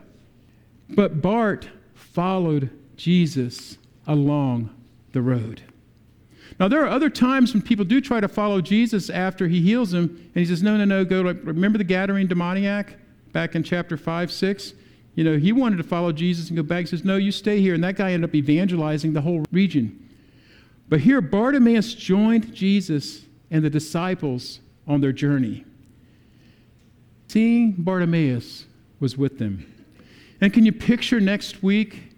But 0.90 1.22
Bart 1.22 1.66
followed 1.94 2.68
Jesus 2.96 3.78
along 4.06 4.68
the 5.12 5.22
road. 5.22 5.62
Now, 6.60 6.68
there 6.68 6.82
are 6.82 6.88
other 6.88 7.08
times 7.08 7.54
when 7.54 7.62
people 7.62 7.86
do 7.86 8.02
try 8.02 8.20
to 8.20 8.28
follow 8.28 8.60
Jesus 8.60 9.08
after 9.08 9.48
he 9.48 9.62
heals 9.62 9.90
them, 9.90 10.04
and 10.04 10.34
he 10.34 10.44
says, 10.44 10.62
No, 10.62 10.76
no, 10.76 10.84
no, 10.84 11.02
go. 11.02 11.22
Remember 11.22 11.78
the 11.78 11.84
Gadarene 11.84 12.28
demoniac? 12.28 12.98
Back 13.34 13.54
in 13.54 13.62
chapter 13.62 13.98
5, 13.98 14.32
6. 14.32 14.72
You 15.14 15.24
know, 15.24 15.36
he 15.36 15.52
wanted 15.52 15.76
to 15.76 15.82
follow 15.82 16.12
Jesus 16.12 16.48
and 16.48 16.56
go 16.56 16.62
back. 16.62 16.80
He 16.80 16.86
says, 16.86 17.04
No, 17.04 17.16
you 17.16 17.30
stay 17.30 17.60
here. 17.60 17.74
And 17.74 17.84
that 17.84 17.96
guy 17.96 18.12
ended 18.12 18.30
up 18.30 18.34
evangelizing 18.34 19.12
the 19.12 19.20
whole 19.20 19.44
region. 19.52 20.08
But 20.88 21.00
here, 21.00 21.20
Bartimaeus 21.20 21.94
joined 21.94 22.54
Jesus 22.54 23.22
and 23.50 23.62
the 23.62 23.70
disciples 23.70 24.60
on 24.86 25.00
their 25.00 25.12
journey. 25.12 25.64
Seeing 27.28 27.72
Bartimaeus 27.72 28.64
was 29.00 29.16
with 29.16 29.38
them. 29.38 29.70
And 30.40 30.52
can 30.52 30.64
you 30.64 30.72
picture 30.72 31.20
next 31.20 31.62
week? 31.62 32.14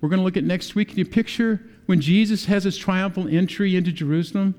We're 0.00 0.08
going 0.08 0.20
to 0.20 0.24
look 0.24 0.36
at 0.36 0.44
next 0.44 0.74
week. 0.74 0.90
Can 0.90 0.98
you 0.98 1.04
picture 1.04 1.60
when 1.86 2.00
Jesus 2.00 2.44
has 2.46 2.64
his 2.64 2.76
triumphal 2.76 3.28
entry 3.28 3.76
into 3.76 3.92
Jerusalem? 3.92 4.54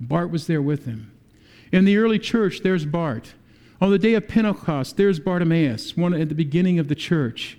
Bart 0.00 0.30
was 0.30 0.46
there 0.46 0.62
with 0.62 0.86
him. 0.86 1.12
In 1.70 1.84
the 1.84 1.96
early 1.96 2.18
church, 2.18 2.60
there's 2.60 2.84
Bart. 2.84 3.34
On 3.82 3.90
the 3.90 3.98
day 3.98 4.14
of 4.14 4.28
Pentecost, 4.28 4.96
there's 4.96 5.18
Bartimaeus, 5.18 5.96
one 5.96 6.14
at 6.14 6.28
the 6.28 6.36
beginning 6.36 6.78
of 6.78 6.86
the 6.86 6.94
church. 6.94 7.58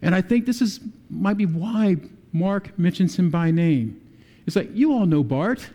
And 0.00 0.14
I 0.14 0.22
think 0.22 0.46
this 0.46 0.62
is 0.62 0.78
might 1.10 1.36
be 1.36 1.44
why 1.44 1.96
Mark 2.32 2.78
mentions 2.78 3.18
him 3.18 3.30
by 3.30 3.50
name. 3.50 4.00
It's 4.46 4.54
like, 4.54 4.70
you 4.72 4.92
all 4.92 5.06
know 5.06 5.24
Bart. 5.24 5.68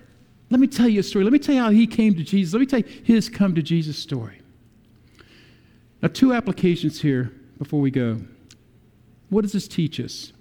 Let 0.50 0.62
me 0.62 0.68
tell 0.68 0.88
you 0.88 1.02
a 1.02 1.04
story. 1.04 1.26
Let 1.26 1.34
me 1.34 1.40
tell 1.40 1.56
you 1.56 1.62
how 1.62 1.72
he 1.72 1.88
came 1.88 2.16
to 2.16 2.24
Jesus. 2.24 2.54
Let 2.54 2.62
me 2.62 2.66
tell 2.68 2.80
you 2.80 3.02
his 3.04 3.28
come 3.28 3.54
to 3.54 3.62
Jesus 3.62 3.98
story. 3.98 4.40
Now, 6.02 6.08
two 6.08 6.32
applications 6.32 7.02
here 7.02 7.34
before 7.58 7.82
we 7.82 7.92
go. 7.92 8.22
What 9.30 9.42
does 9.42 9.52
this 9.52 9.68
teach 9.68 10.00
us? 10.00 10.32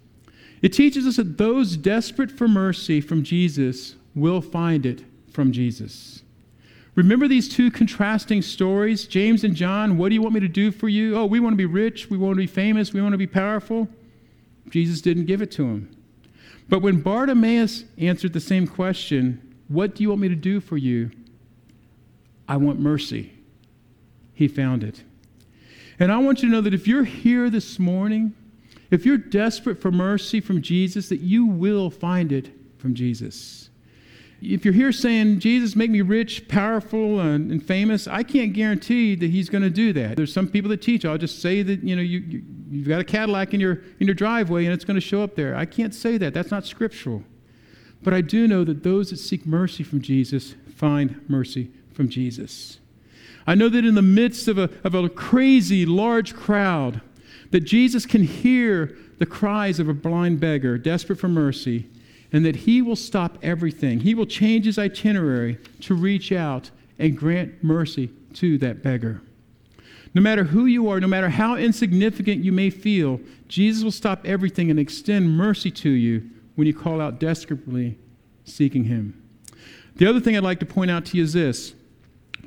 It 0.62 0.72
teaches 0.72 1.08
us 1.08 1.16
that 1.16 1.38
those 1.38 1.76
desperate 1.76 2.30
for 2.30 2.46
mercy 2.46 3.00
from 3.00 3.24
Jesus 3.24 3.96
will 4.14 4.40
find 4.40 4.86
it 4.86 5.02
from 5.32 5.50
Jesus. 5.50 6.22
Remember 6.94 7.26
these 7.26 7.48
two 7.48 7.70
contrasting 7.70 8.40
stories, 8.40 9.06
James 9.06 9.42
and 9.42 9.56
John? 9.56 9.98
What 9.98 10.10
do 10.10 10.14
you 10.14 10.22
want 10.22 10.34
me 10.34 10.40
to 10.40 10.48
do 10.48 10.70
for 10.70 10.88
you? 10.88 11.16
Oh, 11.16 11.26
we 11.26 11.40
want 11.40 11.54
to 11.54 11.56
be 11.56 11.66
rich, 11.66 12.08
we 12.08 12.16
want 12.16 12.34
to 12.34 12.38
be 12.38 12.46
famous, 12.46 12.92
we 12.92 13.02
want 13.02 13.12
to 13.12 13.18
be 13.18 13.26
powerful. 13.26 13.88
Jesus 14.68 15.00
didn't 15.00 15.26
give 15.26 15.42
it 15.42 15.50
to 15.52 15.64
him. 15.64 15.94
But 16.68 16.80
when 16.80 17.00
Bartimaeus 17.00 17.84
answered 17.98 18.32
the 18.32 18.40
same 18.40 18.66
question, 18.66 19.56
What 19.68 19.94
do 19.94 20.02
you 20.02 20.10
want 20.10 20.20
me 20.20 20.28
to 20.28 20.36
do 20.36 20.60
for 20.60 20.76
you? 20.76 21.10
I 22.48 22.56
want 22.56 22.78
mercy. 22.78 23.32
He 24.32 24.48
found 24.48 24.84
it. 24.84 25.02
And 25.98 26.10
I 26.10 26.18
want 26.18 26.42
you 26.42 26.48
to 26.48 26.54
know 26.54 26.60
that 26.60 26.74
if 26.74 26.86
you're 26.86 27.04
here 27.04 27.50
this 27.50 27.78
morning, 27.78 28.34
if 28.90 29.06
you're 29.06 29.18
desperate 29.18 29.80
for 29.80 29.90
mercy 29.90 30.40
from 30.40 30.62
Jesus, 30.62 31.08
that 31.08 31.20
you 31.20 31.46
will 31.46 31.90
find 31.90 32.32
it 32.32 32.50
from 32.78 32.94
Jesus. 32.94 33.70
If 34.40 34.64
you're 34.64 34.74
here 34.74 34.92
saying, 34.92 35.38
Jesus, 35.38 35.74
make 35.74 35.90
me 35.90 36.02
rich, 36.02 36.48
powerful, 36.48 37.20
and, 37.20 37.50
and 37.50 37.64
famous, 37.64 38.06
I 38.06 38.22
can't 38.22 38.52
guarantee 38.52 39.14
that 39.14 39.30
he's 39.30 39.48
going 39.48 39.62
to 39.62 39.70
do 39.70 39.92
that. 39.94 40.16
There's 40.16 40.32
some 40.32 40.48
people 40.48 40.68
that 40.70 40.82
teach, 40.82 41.04
I'll 41.04 41.16
just 41.16 41.40
say 41.40 41.62
that, 41.62 41.82
you 41.82 41.96
know, 41.96 42.02
you, 42.02 42.18
you, 42.18 42.42
you've 42.70 42.88
got 42.88 43.00
a 43.00 43.04
Cadillac 43.04 43.54
in 43.54 43.60
your, 43.60 43.82
in 44.00 44.06
your 44.06 44.14
driveway 44.14 44.64
and 44.64 44.74
it's 44.74 44.84
going 44.84 44.96
to 44.96 45.00
show 45.00 45.22
up 45.22 45.34
there. 45.34 45.56
I 45.56 45.64
can't 45.64 45.94
say 45.94 46.18
that. 46.18 46.34
That's 46.34 46.50
not 46.50 46.66
scriptural. 46.66 47.22
But 48.02 48.12
I 48.12 48.20
do 48.20 48.46
know 48.46 48.64
that 48.64 48.82
those 48.82 49.10
that 49.10 49.16
seek 49.16 49.46
mercy 49.46 49.82
from 49.82 50.02
Jesus 50.02 50.54
find 50.76 51.24
mercy 51.28 51.70
from 51.94 52.08
Jesus. 52.08 52.78
I 53.46 53.54
know 53.54 53.68
that 53.68 53.84
in 53.84 53.94
the 53.94 54.02
midst 54.02 54.48
of 54.48 54.58
a, 54.58 54.70
of 54.84 54.94
a 54.94 55.08
crazy, 55.08 55.86
large 55.86 56.34
crowd, 56.34 57.00
that 57.50 57.60
Jesus 57.60 58.04
can 58.04 58.24
hear 58.24 58.96
the 59.18 59.26
cries 59.26 59.78
of 59.78 59.88
a 59.88 59.94
blind 59.94 60.40
beggar 60.40 60.76
desperate 60.76 61.18
for 61.18 61.28
mercy, 61.28 61.88
and 62.34 62.44
that 62.44 62.56
he 62.56 62.82
will 62.82 62.96
stop 62.96 63.38
everything. 63.42 64.00
He 64.00 64.12
will 64.12 64.26
change 64.26 64.64
his 64.64 64.76
itinerary 64.76 65.56
to 65.82 65.94
reach 65.94 66.32
out 66.32 66.72
and 66.98 67.16
grant 67.16 67.62
mercy 67.62 68.10
to 68.34 68.58
that 68.58 68.82
beggar. 68.82 69.22
No 70.14 70.20
matter 70.20 70.42
who 70.42 70.66
you 70.66 70.88
are, 70.88 70.98
no 70.98 71.06
matter 71.06 71.28
how 71.28 71.54
insignificant 71.54 72.42
you 72.42 72.50
may 72.50 72.70
feel, 72.70 73.20
Jesus 73.46 73.84
will 73.84 73.92
stop 73.92 74.26
everything 74.26 74.68
and 74.68 74.80
extend 74.80 75.30
mercy 75.30 75.70
to 75.70 75.90
you 75.90 76.28
when 76.56 76.66
you 76.66 76.74
call 76.74 77.00
out 77.00 77.20
desperately 77.20 77.96
seeking 78.44 78.82
him. 78.82 79.22
The 79.94 80.08
other 80.08 80.18
thing 80.18 80.36
I'd 80.36 80.42
like 80.42 80.58
to 80.58 80.66
point 80.66 80.90
out 80.90 81.04
to 81.06 81.16
you 81.16 81.22
is 81.22 81.34
this 81.34 81.72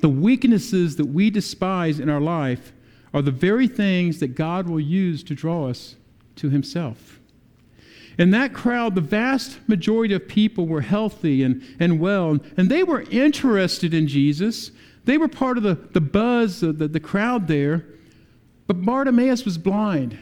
the 0.02 0.10
weaknesses 0.10 0.97
that 0.97 1.06
we 1.06 1.30
despise 1.30 2.02
in 2.02 2.10
our 2.10 2.19
life 2.19 2.73
are 3.13 3.21
the 3.21 3.32
very 3.32 3.69
things 3.69 4.19
that 4.19 4.36
God 4.36 4.67
will 4.67 4.82
use 4.82 5.23
to 5.23 5.34
draw 5.34 5.69
us 5.69 5.95
to 6.36 6.50
Himself. 6.50 7.21
In 8.17 8.32
that 8.32 8.53
crowd, 8.53 8.95
the 8.95 9.01
vast 9.01 9.60
majority 9.67 10.13
of 10.13 10.27
people 10.27 10.65
were 10.65 10.82
healthy 10.82 11.43
and, 11.43 11.63
and 11.80 11.99
well, 11.99 12.39
and 12.58 12.69
they 12.69 12.84
were 12.84 13.01
interested 13.12 13.93
in 13.93 14.08
Jesus. 14.08 14.71
They 15.06 15.17
were 15.17 15.27
part 15.27 15.58
of 15.58 15.63
the, 15.63 15.75
the 15.75 16.01
buzz, 16.01 16.63
of 16.63 16.80
the, 16.80 16.88
the 16.88 16.99
crowd 16.99 17.47
there. 17.47 17.86
But 18.65 18.84
Bartimaeus 18.84 19.45
was 19.45 19.58
blind. 19.58 20.17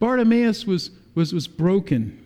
Bartimaeus 0.00 0.66
was, 0.66 0.90
was, 1.14 1.32
was 1.32 1.46
broken. 1.46 2.20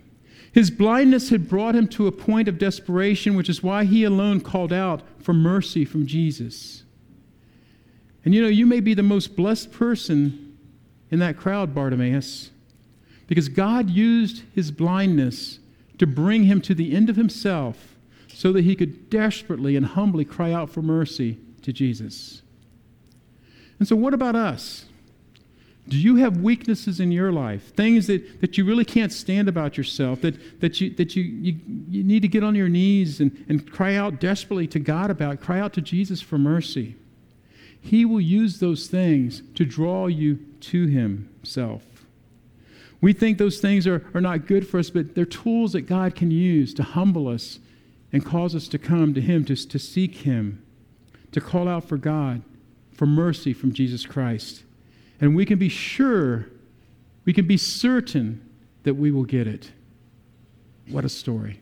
His 0.52 0.70
blindness 0.70 1.28
had 1.28 1.48
brought 1.48 1.76
him 1.76 1.86
to 1.88 2.06
a 2.06 2.12
point 2.12 2.48
of 2.48 2.58
desperation, 2.58 3.36
which 3.36 3.48
is 3.48 3.62
why 3.62 3.84
he 3.84 4.04
alone 4.04 4.40
called 4.40 4.72
out 4.72 5.02
for 5.20 5.34
mercy 5.34 5.84
from 5.84 6.06
Jesus. 6.06 6.82
And 8.24 8.34
you 8.34 8.42
know, 8.42 8.48
you 8.48 8.66
may 8.66 8.80
be 8.80 8.94
the 8.94 9.02
most 9.02 9.36
blessed 9.36 9.70
person 9.70 10.58
in 11.10 11.18
that 11.20 11.36
crowd, 11.36 11.74
Bartimaeus, 11.74 12.50
because 13.28 13.48
God 13.48 13.88
used 13.90 14.42
his 14.54 14.72
blindness 14.72 15.60
to 15.98 16.06
bring 16.06 16.44
him 16.44 16.60
to 16.62 16.74
the 16.74 16.96
end 16.96 17.08
of 17.08 17.16
himself 17.16 17.94
so 18.26 18.52
that 18.52 18.64
he 18.64 18.74
could 18.74 19.10
desperately 19.10 19.76
and 19.76 19.86
humbly 19.86 20.24
cry 20.24 20.52
out 20.52 20.70
for 20.70 20.82
mercy 20.82 21.38
to 21.62 21.72
Jesus. 21.72 22.42
And 23.78 23.86
so, 23.86 23.94
what 23.94 24.14
about 24.14 24.34
us? 24.34 24.86
Do 25.88 25.96
you 25.96 26.16
have 26.16 26.38
weaknesses 26.38 27.00
in 27.00 27.10
your 27.12 27.32
life? 27.32 27.74
Things 27.74 28.06
that, 28.08 28.40
that 28.42 28.58
you 28.58 28.64
really 28.64 28.84
can't 28.84 29.12
stand 29.12 29.48
about 29.48 29.78
yourself, 29.78 30.20
that, 30.20 30.60
that, 30.60 30.80
you, 30.80 30.90
that 30.90 31.16
you, 31.16 31.22
you, 31.22 31.58
you 31.88 32.04
need 32.04 32.20
to 32.20 32.28
get 32.28 32.44
on 32.44 32.54
your 32.54 32.68
knees 32.68 33.20
and, 33.20 33.44
and 33.48 33.70
cry 33.70 33.94
out 33.94 34.20
desperately 34.20 34.66
to 34.66 34.78
God 34.78 35.10
about, 35.10 35.40
cry 35.40 35.58
out 35.58 35.72
to 35.74 35.80
Jesus 35.80 36.20
for 36.20 36.36
mercy. 36.36 36.96
He 37.80 38.04
will 38.04 38.20
use 38.20 38.60
those 38.60 38.88
things 38.88 39.42
to 39.54 39.64
draw 39.64 40.08
you 40.08 40.36
to 40.60 40.86
Himself. 40.88 41.82
We 43.00 43.12
think 43.12 43.38
those 43.38 43.60
things 43.60 43.86
are, 43.86 44.04
are 44.14 44.20
not 44.20 44.46
good 44.46 44.66
for 44.66 44.78
us, 44.78 44.90
but 44.90 45.14
they're 45.14 45.24
tools 45.24 45.72
that 45.72 45.82
God 45.82 46.14
can 46.14 46.30
use 46.30 46.74
to 46.74 46.82
humble 46.82 47.28
us 47.28 47.58
and 48.12 48.24
cause 48.24 48.54
us 48.54 48.66
to 48.68 48.78
come 48.78 49.14
to 49.14 49.20
Him, 49.20 49.44
to, 49.44 49.54
to 49.54 49.78
seek 49.78 50.16
Him, 50.16 50.64
to 51.32 51.40
call 51.40 51.68
out 51.68 51.84
for 51.84 51.96
God, 51.96 52.42
for 52.92 53.06
mercy 53.06 53.52
from 53.52 53.72
Jesus 53.72 54.04
Christ. 54.04 54.64
And 55.20 55.36
we 55.36 55.44
can 55.44 55.58
be 55.58 55.68
sure, 55.68 56.46
we 57.24 57.32
can 57.32 57.46
be 57.46 57.56
certain 57.56 58.44
that 58.82 58.94
we 58.94 59.10
will 59.10 59.24
get 59.24 59.46
it. 59.46 59.72
What 60.88 61.04
a 61.04 61.08
story. 61.08 61.60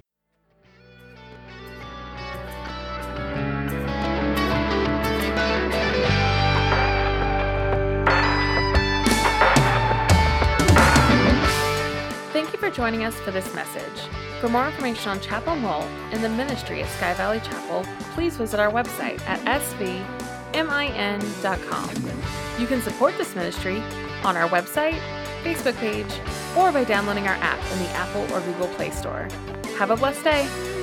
Joining 12.77 13.05
us 13.05 13.15
for 13.21 13.31
this 13.31 13.53
message. 13.55 14.07
For 14.41 14.51
more 14.51 14.67
information 14.67 15.11
on 15.11 15.21
Chapel 15.21 15.57
Mole 15.57 15.89
and 16.13 16.23
the 16.23 16.29
ministry 16.29 16.83
of 16.83 16.89
Sky 16.91 17.15
Valley 17.15 17.41
Chapel, 17.41 17.87
please 18.13 18.37
visit 18.37 18.61
our 18.61 18.71
website 18.71 19.19
at 19.27 19.41
svmin.com. 20.53 21.91
You 22.61 22.67
can 22.67 22.83
support 22.83 23.17
this 23.17 23.35
ministry 23.35 23.79
on 24.25 24.37
our 24.37 24.49
website, 24.51 25.01
Facebook 25.43 25.77
page, 25.79 26.21
or 26.55 26.71
by 26.71 26.85
downloading 26.85 27.27
our 27.27 27.37
app 27.37 27.59
in 27.73 27.79
the 27.79 27.89
Apple 27.91 28.23
or 28.35 28.41
Google 28.43 28.69
Play 28.69 28.91
Store. 28.91 29.27
Have 29.79 29.91
a 29.91 29.97
blessed 29.97 30.25
day. 30.25 30.76